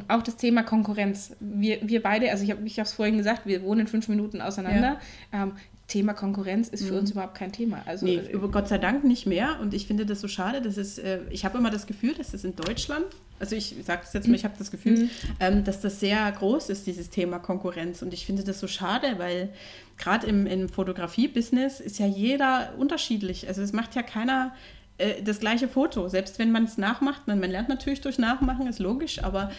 auch 0.08 0.22
das 0.22 0.38
Thema 0.38 0.64
Konkurrenz. 0.64 1.36
Wir, 1.40 1.80
wir 1.88 2.02
beide, 2.02 2.32
also 2.32 2.44
ich 2.44 2.52
habe 2.52 2.64
es 2.66 2.94
vorhin 2.94 3.18
gesagt, 3.18 3.46
wir 3.46 3.64
wohnen 3.64 3.88
fünf 3.88 4.08
Minuten 4.08 4.42
auseinander. 4.42 5.00
Ja. 5.32 5.44
Ähm, 5.44 5.54
Thema 5.88 6.14
Konkurrenz 6.14 6.70
ist 6.70 6.86
für 6.86 6.94
mhm. 6.94 7.00
uns 7.00 7.12
überhaupt 7.12 7.36
kein 7.36 7.52
Thema. 7.52 7.84
Also, 7.86 8.06
nee, 8.06 8.20
über 8.32 8.50
Gott 8.50 8.70
sei 8.70 8.78
Dank 8.78 9.04
nicht 9.04 9.28
mehr. 9.28 9.60
Und 9.62 9.74
ich 9.74 9.86
finde 9.86 10.06
das 10.06 10.22
so 10.22 10.28
schade. 10.28 10.62
Das 10.62 10.78
ist, 10.78 10.98
äh, 10.98 11.20
ich 11.30 11.44
habe 11.46 11.58
immer 11.58 11.70
das 11.70 11.86
Gefühl, 11.86 12.14
dass 12.14 12.32
das 12.32 12.46
in 12.46 12.56
Deutschland, 12.56 13.06
also 13.40 13.56
ich 13.56 13.76
sage 13.84 14.02
das 14.04 14.14
jetzt 14.14 14.28
mal, 14.28 14.36
ich 14.36 14.46
habe 14.46 14.56
das 14.58 14.72
Gefühl, 14.72 14.98
mhm. 14.98 15.10
ähm, 15.40 15.64
dass 15.66 15.82
das 15.82 16.00
sehr 16.00 16.32
groß 16.32 16.70
ist, 16.70 16.88
dieses 16.88 17.10
Thema 17.10 17.38
Konkurrenz. 17.38 18.02
Und 18.02 18.14
ich 18.14 18.26
finde 18.26 18.44
das 18.44 18.60
so 18.60 18.68
schade, 18.68 19.16
weil 19.18 19.50
gerade 19.98 20.26
im, 20.26 20.48
im 20.48 20.70
Fotografie-Business 20.70 21.82
ist 21.82 22.00
ja 22.00 22.08
jeder 22.08 22.74
unterschiedlich. 22.78 23.48
Also 23.48 23.62
es 23.62 23.74
macht 23.74 23.94
ja 23.94 24.04
keiner 24.04 24.56
äh, 25.04 25.22
das 25.22 25.40
gleiche 25.40 25.68
Foto. 25.68 26.08
Selbst 26.08 26.40
wenn 26.40 26.52
man 26.52 26.64
es 26.66 26.78
nachmacht, 26.78 27.28
man, 27.28 27.40
man 27.40 27.52
lernt 27.52 27.70
natürlich 27.70 28.02
durch 28.02 28.18
Nachmachen, 28.18 28.68
ist 28.68 28.80
logisch, 28.80 29.24
aber, 29.24 29.52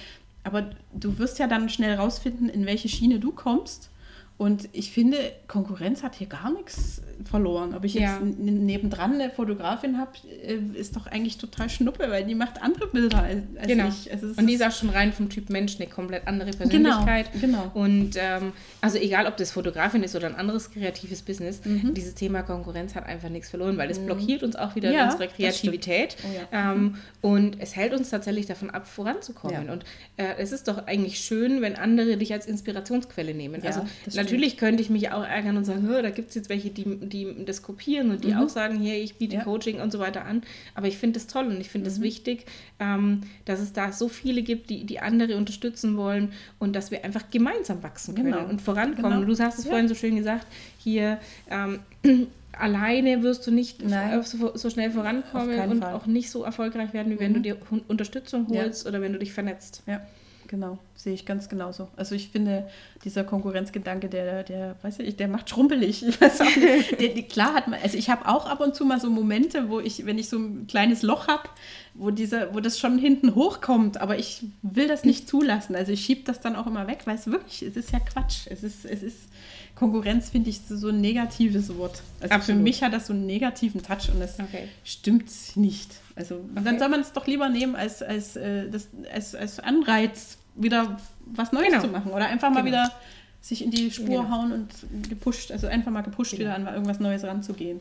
aber 0.43 0.71
du 0.93 1.19
wirst 1.19 1.39
ja 1.39 1.47
dann 1.47 1.69
schnell 1.69 1.95
rausfinden, 1.95 2.49
in 2.49 2.67
welche 2.67 2.89
Schiene 2.89 3.19
du 3.19 3.33
kommst. 3.33 3.91
Und 4.37 4.69
ich 4.73 4.91
finde, 4.91 5.17
Konkurrenz 5.47 6.03
hat 6.03 6.17
hier 6.17 6.27
gar 6.27 6.53
nichts 6.53 7.01
verloren. 7.25 7.73
Ob 7.75 7.85
ich 7.85 7.95
ja. 7.95 8.19
jetzt 8.19 8.37
nebendran 8.37 9.15
eine 9.15 9.31
Fotografin 9.31 9.97
habe, 9.97 10.11
äh, 10.45 10.59
ist 10.77 10.97
doch 10.97 11.07
eigentlich 11.07 11.39
total 11.39 11.71
schnuppe, 11.71 12.11
weil 12.11 12.25
die 12.25 12.35
macht 12.35 12.61
andere 12.61 12.89
Bilder 12.89 13.23
als, 13.23 13.43
als 13.57 13.69
genau. 13.69 13.89
ich. 13.89 14.13
Also 14.13 14.27
und 14.37 14.49
die 14.49 14.55
ist 14.55 14.65
auch 14.65 14.73
schon 14.73 14.91
rein 14.91 15.13
vom 15.13 15.29
Typ 15.29 15.51
Mensch 15.51 15.77
eine 15.77 15.89
komplett 15.89 16.27
andere 16.27 16.51
Persönlichkeit. 16.51 17.31
Genau, 17.41 17.71
genau. 17.71 17.81
Und 17.81 18.17
ähm, 18.17 18.53
also 18.81 18.99
egal, 18.99 19.29
ob 19.29 19.37
das 19.37 19.53
Fotografin 19.53 20.03
ist 20.03 20.17
oder 20.17 20.27
ein 20.27 20.35
anderes 20.35 20.73
kreatives 20.73 21.23
Business, 21.23 21.65
mhm. 21.65 21.95
dieses 21.95 22.15
Thema 22.17 22.43
Konkurrenz 22.43 22.97
hat 22.97 23.07
einfach 23.07 23.29
nichts 23.29 23.51
verloren, 23.51 23.77
weil 23.77 23.89
es 23.89 24.01
mhm. 24.01 24.07
blockiert 24.07 24.43
uns 24.43 24.57
auch 24.57 24.75
wieder 24.75 24.91
ja, 24.91 25.05
in 25.05 25.11
unserer 25.13 25.29
Kreativität. 25.29 26.17
Oh, 26.25 26.37
ja. 26.53 26.73
ähm, 26.73 26.97
und 27.21 27.61
es 27.61 27.77
hält 27.77 27.93
uns 27.93 28.11
tatsächlich 28.11 28.47
davon 28.47 28.71
ab, 28.71 28.89
voranzukommen. 28.89 29.71
Und 29.71 29.85
äh, 30.17 30.35
es 30.39 30.51
ist 30.51 30.67
doch 30.67 30.89
eigentlich 30.89 31.21
schön, 31.21 31.63
wenn 31.63 31.77
andere 31.77 32.17
dich 32.17 32.33
als 32.33 32.47
Inspirationsquelle 32.47 33.33
nehmen. 33.33 33.63
also 33.65 33.83
natürlich 34.25 34.57
könnte 34.57 34.83
ich 34.83 34.91
mich 34.91 35.11
auch 35.11 35.25
ärgern 35.25 35.57
und 35.57 35.65
sagen, 35.65 35.89
da 35.89 36.11
gibt 36.11 36.31
es 36.31 36.35
jetzt 36.35 36.49
welche, 36.49 36.71
die 36.71 36.85
die 36.85 37.45
das 37.45 37.63
kopieren 37.63 38.11
und 38.11 38.25
die 38.25 38.33
mhm. 38.33 38.39
auch 38.39 38.49
sagen, 38.49 38.81
hey, 38.81 39.01
ich 39.01 39.17
biete 39.17 39.37
ja. 39.37 39.45
Coaching 39.45 39.81
und 39.81 39.93
so 39.93 39.99
weiter 39.99 40.25
an. 40.25 40.43
Aber 40.75 40.87
ich 40.87 40.97
finde 40.97 41.19
es 41.19 41.27
toll 41.27 41.47
und 41.47 41.61
ich 41.61 41.71
finde 41.71 41.89
es 41.89 41.99
mhm. 41.99 42.03
wichtig, 42.05 42.47
ähm, 42.81 43.23
dass 43.45 43.61
es 43.61 43.73
da 43.73 43.93
so 43.93 44.09
viele 44.09 44.43
gibt, 44.43 44.71
die, 44.71 44.85
die 44.85 45.01
andere 45.01 45.37
unterstützen 45.37 45.97
wollen 45.97 46.33
und 46.59 46.75
dass 46.75 46.91
wir 46.91 47.05
einfach 47.05 47.31
gemeinsam 47.31 47.83
wachsen 47.83 48.15
können 48.15 48.33
genau. 48.33 48.47
und 48.47 48.61
vorankommen. 48.61 49.21
Genau. 49.21 49.35
Du 49.35 49.43
hast 49.43 49.59
es 49.59 49.65
ja. 49.65 49.71
vorhin 49.71 49.89
so 49.89 49.95
schön 49.95 50.17
gesagt, 50.17 50.47
hier 50.79 51.19
ähm, 51.51 51.81
alleine 52.53 53.23
wirst 53.23 53.47
du 53.47 53.51
nicht 53.51 53.83
so, 54.25 54.57
so, 54.57 54.71
schnell 54.71 54.91
vorankommen 54.91 55.59
und 55.71 55.83
Fall. 55.83 55.95
auch 55.95 56.07
nicht 56.07 56.31
so 56.31 56.45
erfolgreich 56.45 56.93
werden, 56.93 57.11
wie 57.11 57.17
mhm. 57.17 57.21
wenn 57.21 57.35
du 57.35 57.41
dir 57.41 57.57
Unterstützung 57.89 58.49
holst 58.49 58.85
ja. 58.85 58.89
oder 58.91 59.01
wenn 59.01 59.13
du 59.13 59.19
dich 59.19 59.33
vernetzt. 59.33 59.83
Ja 59.87 60.01
genau. 60.49 60.79
Sehe 60.95 61.13
ich 61.13 61.27
ganz 61.27 61.49
genauso. 61.49 61.89
Also 61.97 62.15
ich 62.15 62.29
finde, 62.29 62.69
dieser 63.05 63.25
Konkurrenzgedanke, 63.25 64.09
der, 64.09 64.43
der, 64.45 64.77
weiß 64.83 65.01
ich, 65.01 65.17
der 65.17 65.29
macht 65.29 65.51
schrumpelig. 65.51 66.03
Ich 66.09 66.21
weiß 66.21 66.41
auch 66.41 66.57
nicht. 66.57 67.01
Der, 67.01 67.23
klar 67.23 67.55
hat 67.55 67.69
man, 67.69 67.81
also 67.83 67.99
ich 67.99 68.11
habe 68.11 68.29
auch 68.29 68.47
ab 68.47 68.61
und 68.61 68.75
zu 68.75 68.85
mal 68.85 69.01
so 69.01 69.11
Momente, 69.11 69.69
wo 69.69 69.81
ich, 69.81 70.07
wenn 70.07 70.19
ich 70.19 70.29
so 70.29 70.39
ein 70.39 70.67
kleines 70.67 71.03
Loch 71.03 71.29
habe, 71.29 71.49
wo 71.95 72.11
dieser, 72.11 72.55
wo 72.55 72.61
das 72.61 72.79
schon 72.79 72.99
hinten 72.99 73.35
hochkommt, 73.35 74.01
aber 74.01 74.19
ich 74.19 74.45
will 74.63 74.89
das 74.89 75.05
nicht 75.05 75.29
zulassen. 75.29 75.77
Also 75.77 75.93
ich 75.93 76.05
schiebe 76.05 76.23
das 76.25 76.41
dann 76.41 76.57
auch 76.57 76.67
immer 76.67 76.87
weg, 76.87 77.01
weil 77.05 77.17
es 77.17 77.27
wirklich, 77.27 77.63
es 77.63 77.77
ist 77.77 77.93
ja 77.93 78.01
Quatsch. 78.01 78.47
Es 78.47 78.63
ist, 78.63 78.85
es 78.85 79.03
ist, 79.03 79.29
Konkurrenz 79.75 80.31
finde 80.31 80.51
ich 80.51 80.61
so 80.61 80.89
ein 80.89 81.01
negatives 81.01 81.77
Wort. 81.77 82.03
Also 82.21 82.35
Absolut. 82.35 82.59
für 82.59 82.63
mich 82.63 82.83
hat 82.83 82.93
das 82.93 83.09
so 83.09 83.13
einen 83.13 83.27
negativen 83.27 83.83
Touch 83.83 84.09
und 84.13 84.21
das 84.21 84.39
okay. 84.39 84.69
stimmt 84.85 85.31
nicht. 85.57 85.91
Also 86.15 86.37
okay. 86.37 86.65
dann 86.65 86.79
soll 86.79 86.89
man 86.89 87.01
es 87.01 87.13
doch 87.13 87.27
lieber 87.27 87.49
nehmen 87.49 87.75
als, 87.75 88.03
als, 88.03 88.37
äh, 88.37 88.71
das, 88.71 88.89
als, 89.13 89.35
als 89.35 89.61
Anreiz, 89.61 90.39
wieder 90.55 90.97
was 91.27 91.51
Neues 91.51 91.69
genau. 91.69 91.81
zu 91.81 91.89
machen 91.89 92.13
oder 92.13 92.27
einfach 92.27 92.51
mal 92.51 92.63
genau. 92.63 92.85
wieder 92.85 92.93
sich 93.41 93.65
in 93.65 93.71
die 93.71 93.91
Spur 93.91 94.23
genau. 94.23 94.31
hauen 94.31 94.53
und 94.53 95.09
gepusht, 95.09 95.51
also 95.51 95.67
einfach 95.67 95.91
mal 95.91 96.03
gepusht 96.03 96.31
genau. 96.31 96.41
wieder 96.41 96.55
an 96.55 96.67
irgendwas 96.67 97.01
Neues 97.01 97.25
ranzugehen. 97.25 97.81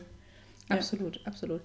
Absolut, 0.68 1.16
ja. 1.16 1.22
absolut. 1.26 1.60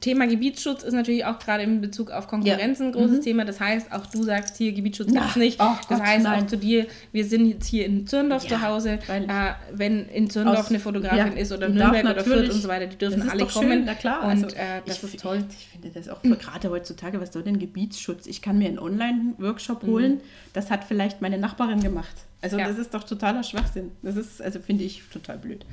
Thema 0.00 0.26
Gebietsschutz 0.26 0.82
ist 0.82 0.94
natürlich 0.94 1.24
auch 1.24 1.38
gerade 1.38 1.62
in 1.62 1.80
Bezug 1.80 2.10
auf 2.10 2.26
Konkurrenz 2.26 2.80
ja. 2.80 2.86
ein 2.86 2.92
großes 2.92 3.18
mhm. 3.18 3.22
Thema. 3.22 3.44
Das 3.44 3.60
heißt, 3.60 3.92
auch 3.92 4.04
du 4.06 4.22
sagst 4.24 4.56
hier, 4.56 4.72
Gebietsschutz 4.72 5.12
gibt 5.12 5.24
es 5.24 5.36
nicht. 5.36 5.60
Oh, 5.60 5.76
das 5.76 5.86
Gott, 5.86 6.00
heißt 6.06 6.24
nein. 6.24 6.42
auch 6.42 6.46
zu 6.48 6.58
dir, 6.58 6.86
wir 7.12 7.24
sind 7.24 7.46
jetzt 7.46 7.66
hier 7.66 7.86
in 7.86 8.06
Zürndorf 8.06 8.44
ja, 8.44 8.56
zu 8.56 8.62
Hause. 8.62 8.98
Äh, 9.08 9.52
wenn 9.72 10.08
in 10.08 10.28
Zürndorf 10.28 10.68
eine 10.68 10.80
Fotografin 10.80 11.34
ja, 11.34 11.40
ist 11.40 11.52
oder 11.52 11.68
Nürnberg 11.68 12.04
oder 12.04 12.24
Fürth 12.24 12.52
und 12.52 12.60
so 12.60 12.68
weiter, 12.68 12.86
die 12.86 12.96
dürfen 12.96 13.28
alle 13.30 13.46
kommen. 13.46 13.70
Schön, 13.70 13.84
na 13.84 13.94
klar. 13.94 14.24
Und 14.24 14.30
also, 14.30 14.46
äh, 14.46 14.82
das 14.86 15.02
ich, 15.02 15.14
ist 15.14 15.20
toll. 15.20 15.44
Ich, 15.48 15.56
ich 15.56 15.68
finde 15.68 15.90
das 15.90 16.08
auch 16.08 16.20
gerade 16.22 16.70
heutzutage, 16.70 17.20
was 17.20 17.32
soll 17.32 17.44
denn 17.44 17.60
Gebietsschutz? 17.60 18.26
Ich 18.26 18.42
kann 18.42 18.58
mir 18.58 18.68
einen 18.68 18.80
Online-Workshop 18.80 19.84
mhm. 19.84 19.86
holen. 19.86 20.20
Das 20.52 20.70
hat 20.70 20.84
vielleicht 20.84 21.22
meine 21.22 21.38
Nachbarin 21.38 21.80
gemacht. 21.80 22.14
Also 22.44 22.58
ja. 22.58 22.68
das 22.68 22.76
ist 22.76 22.92
doch 22.92 23.04
totaler 23.04 23.42
Schwachsinn. 23.42 23.92
Das 24.02 24.16
ist, 24.16 24.42
also 24.42 24.60
finde 24.60 24.84
ich 24.84 25.02
total 25.10 25.38
blöd. 25.38 25.64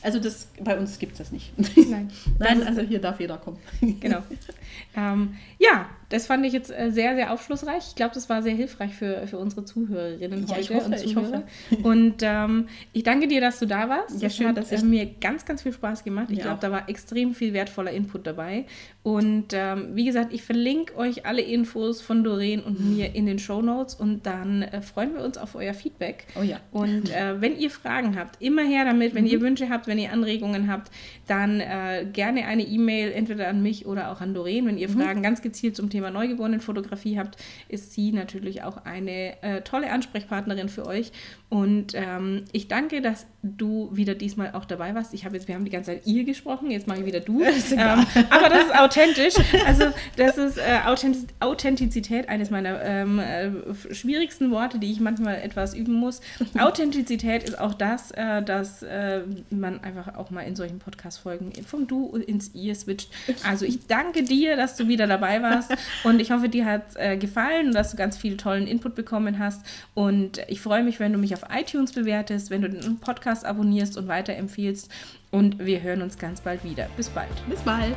Also 0.00 0.20
das, 0.20 0.46
bei 0.60 0.78
uns 0.78 0.96
gibt 1.00 1.14
es 1.14 1.18
das 1.18 1.32
nicht. 1.32 1.52
Nein, 1.90 2.08
Nein 2.38 2.62
also 2.62 2.82
hier 2.82 3.00
darf 3.00 3.18
jeder 3.18 3.36
kommen. 3.36 3.58
Genau. 3.80 4.22
ähm, 4.96 5.34
ja, 5.58 5.88
das 6.10 6.26
fand 6.26 6.44
ich 6.44 6.52
jetzt 6.52 6.70
äh, 6.70 6.90
sehr, 6.90 7.14
sehr 7.14 7.32
aufschlussreich. 7.32 7.88
Ich 7.88 7.94
glaube, 7.94 8.12
das 8.14 8.28
war 8.28 8.42
sehr 8.42 8.54
hilfreich 8.54 8.94
für, 8.94 9.26
für 9.26 9.38
unsere 9.38 9.64
Zuhörerinnen 9.64 10.46
ja, 10.46 10.56
heute 10.56 10.60
ich 10.60 10.70
hoffe, 10.70 10.86
und 10.86 10.98
Zuhörer. 10.98 11.44
Ich 11.70 11.78
hoffe. 11.78 11.88
Und 11.88 12.16
ähm, 12.20 12.68
ich 12.92 13.04
danke 13.04 13.28
dir, 13.28 13.40
dass 13.40 13.60
du 13.60 13.66
da 13.66 13.88
warst. 13.88 14.20
Ja, 14.20 14.28
schön. 14.28 14.48
Hat 14.48 14.56
das 14.56 14.72
hat 14.72 14.82
mir 14.82 15.06
ganz, 15.20 15.44
ganz 15.44 15.62
viel 15.62 15.72
Spaß 15.72 16.04
gemacht. 16.04 16.28
Ich 16.30 16.40
glaube, 16.40 16.58
da 16.60 16.70
war 16.72 16.88
extrem 16.88 17.32
viel 17.32 17.52
wertvoller 17.52 17.92
Input 17.92 18.26
dabei. 18.26 18.66
Und 19.02 19.52
ähm, 19.52 19.90
wie 19.94 20.04
gesagt, 20.04 20.32
ich 20.32 20.42
verlinke 20.42 20.96
euch 20.96 21.24
alle 21.24 21.42
Infos 21.42 22.02
von 22.02 22.24
Doreen 22.24 22.60
und 22.60 22.80
mir 22.80 23.14
in 23.14 23.24
den 23.24 23.38
Show 23.38 23.62
Notes 23.62 23.94
und 23.94 24.26
dann 24.26 24.62
äh, 24.62 24.82
freuen 24.82 25.14
wir 25.14 25.24
uns 25.24 25.38
auf 25.38 25.54
euer 25.54 25.72
Feedback. 25.72 26.26
Oh 26.38 26.42
ja. 26.42 26.60
Und 26.72 27.10
äh, 27.10 27.40
wenn 27.40 27.56
ihr 27.56 27.70
Fragen 27.70 28.18
habt, 28.18 28.42
immer 28.42 28.62
her 28.62 28.84
damit. 28.84 29.14
Wenn 29.14 29.24
mhm. 29.24 29.30
ihr 29.30 29.40
Wünsche 29.40 29.68
habt, 29.68 29.86
wenn 29.86 29.98
ihr 29.98 30.12
Anregungen 30.12 30.70
habt, 30.70 30.90
dann 31.28 31.60
äh, 31.60 32.04
gerne 32.12 32.46
eine 32.46 32.62
E-Mail 32.62 33.12
entweder 33.12 33.48
an 33.48 33.62
mich 33.62 33.86
oder 33.86 34.10
auch 34.10 34.20
an 34.20 34.34
Doreen. 34.34 34.66
Wenn 34.66 34.76
ihr 34.76 34.88
mhm. 34.88 35.00
Fragen 35.00 35.22
ganz 35.22 35.40
gezielt 35.40 35.76
zum 35.76 35.88
Thema 35.88 35.99
Neugeborenen-Fotografie 36.08 37.18
habt, 37.18 37.36
ist 37.68 37.92
sie 37.92 38.12
natürlich 38.12 38.62
auch 38.62 38.84
eine 38.84 39.42
äh, 39.42 39.60
tolle 39.60 39.92
Ansprechpartnerin 39.92 40.70
für 40.70 40.86
euch. 40.86 41.12
Und 41.50 41.94
ähm, 41.94 42.44
ich 42.52 42.68
danke, 42.68 43.02
dass 43.02 43.26
du 43.42 43.90
wieder 43.92 44.14
diesmal 44.14 44.52
auch 44.52 44.64
dabei 44.64 44.94
warst. 44.94 45.12
Ich 45.14 45.24
habe 45.24 45.34
jetzt, 45.34 45.48
wir 45.48 45.56
haben 45.56 45.64
die 45.64 45.70
ganze 45.70 45.92
Zeit 45.92 46.06
ihr 46.06 46.24
gesprochen, 46.24 46.70
jetzt 46.70 46.86
mache 46.86 47.00
ich 47.00 47.06
wieder 47.06 47.20
du. 47.20 47.42
Ähm, 47.72 48.04
aber 48.30 48.48
das 48.48 48.64
ist 48.64 48.78
authentisch. 48.78 49.34
Also 49.66 49.84
das 50.16 50.38
ist 50.38 50.58
äh, 50.58 50.80
Authentiz 50.86 51.26
Authentizität, 51.40 52.28
eines 52.28 52.50
meiner 52.50 52.82
ähm, 52.82 53.18
äh, 53.18 53.50
schwierigsten 53.94 54.50
Worte, 54.50 54.78
die 54.78 54.90
ich 54.90 55.00
manchmal 55.00 55.36
etwas 55.36 55.74
üben 55.74 55.94
muss. 55.94 56.20
Authentizität 56.58 57.44
ist 57.44 57.58
auch 57.58 57.74
das, 57.74 58.10
äh, 58.12 58.42
dass 58.42 58.82
äh, 58.82 59.22
man 59.50 59.82
einfach 59.82 60.16
auch 60.16 60.30
mal 60.30 60.42
in 60.42 60.56
solchen 60.56 60.78
Podcast-Folgen 60.78 61.52
vom 61.64 61.86
Du 61.86 62.16
ins 62.16 62.54
Ihr 62.54 62.74
switcht. 62.74 63.10
Also 63.48 63.64
ich 63.64 63.86
danke 63.86 64.22
dir, 64.22 64.56
dass 64.56 64.76
du 64.76 64.88
wieder 64.88 65.06
dabei 65.06 65.42
warst 65.42 65.72
und 66.04 66.20
ich 66.20 66.30
hoffe, 66.30 66.48
dir 66.48 66.64
hat 66.64 66.96
es 66.96 67.20
gefallen 67.20 67.68
und 67.68 67.74
dass 67.74 67.90
du 67.90 67.96
ganz 67.96 68.16
viel 68.16 68.36
tollen 68.36 68.66
Input 68.66 68.94
bekommen 68.94 69.38
hast. 69.38 69.64
Und 69.94 70.40
ich 70.48 70.60
freue 70.60 70.82
mich, 70.82 71.00
wenn 71.00 71.12
du 71.12 71.18
mich 71.18 71.34
auf 71.34 71.42
iTunes 71.50 71.92
bewertest, 71.92 72.50
wenn 72.50 72.62
du 72.62 72.70
den 72.70 72.98
Podcast 72.98 73.44
abonnierst 73.44 73.96
und 73.96 74.08
weiterempfiehlst. 74.08 74.90
Und 75.30 75.58
wir 75.58 75.82
hören 75.82 76.02
uns 76.02 76.18
ganz 76.18 76.40
bald 76.40 76.64
wieder. 76.64 76.88
Bis 76.96 77.08
bald. 77.08 77.30
Bis 77.48 77.60
bald. 77.60 77.94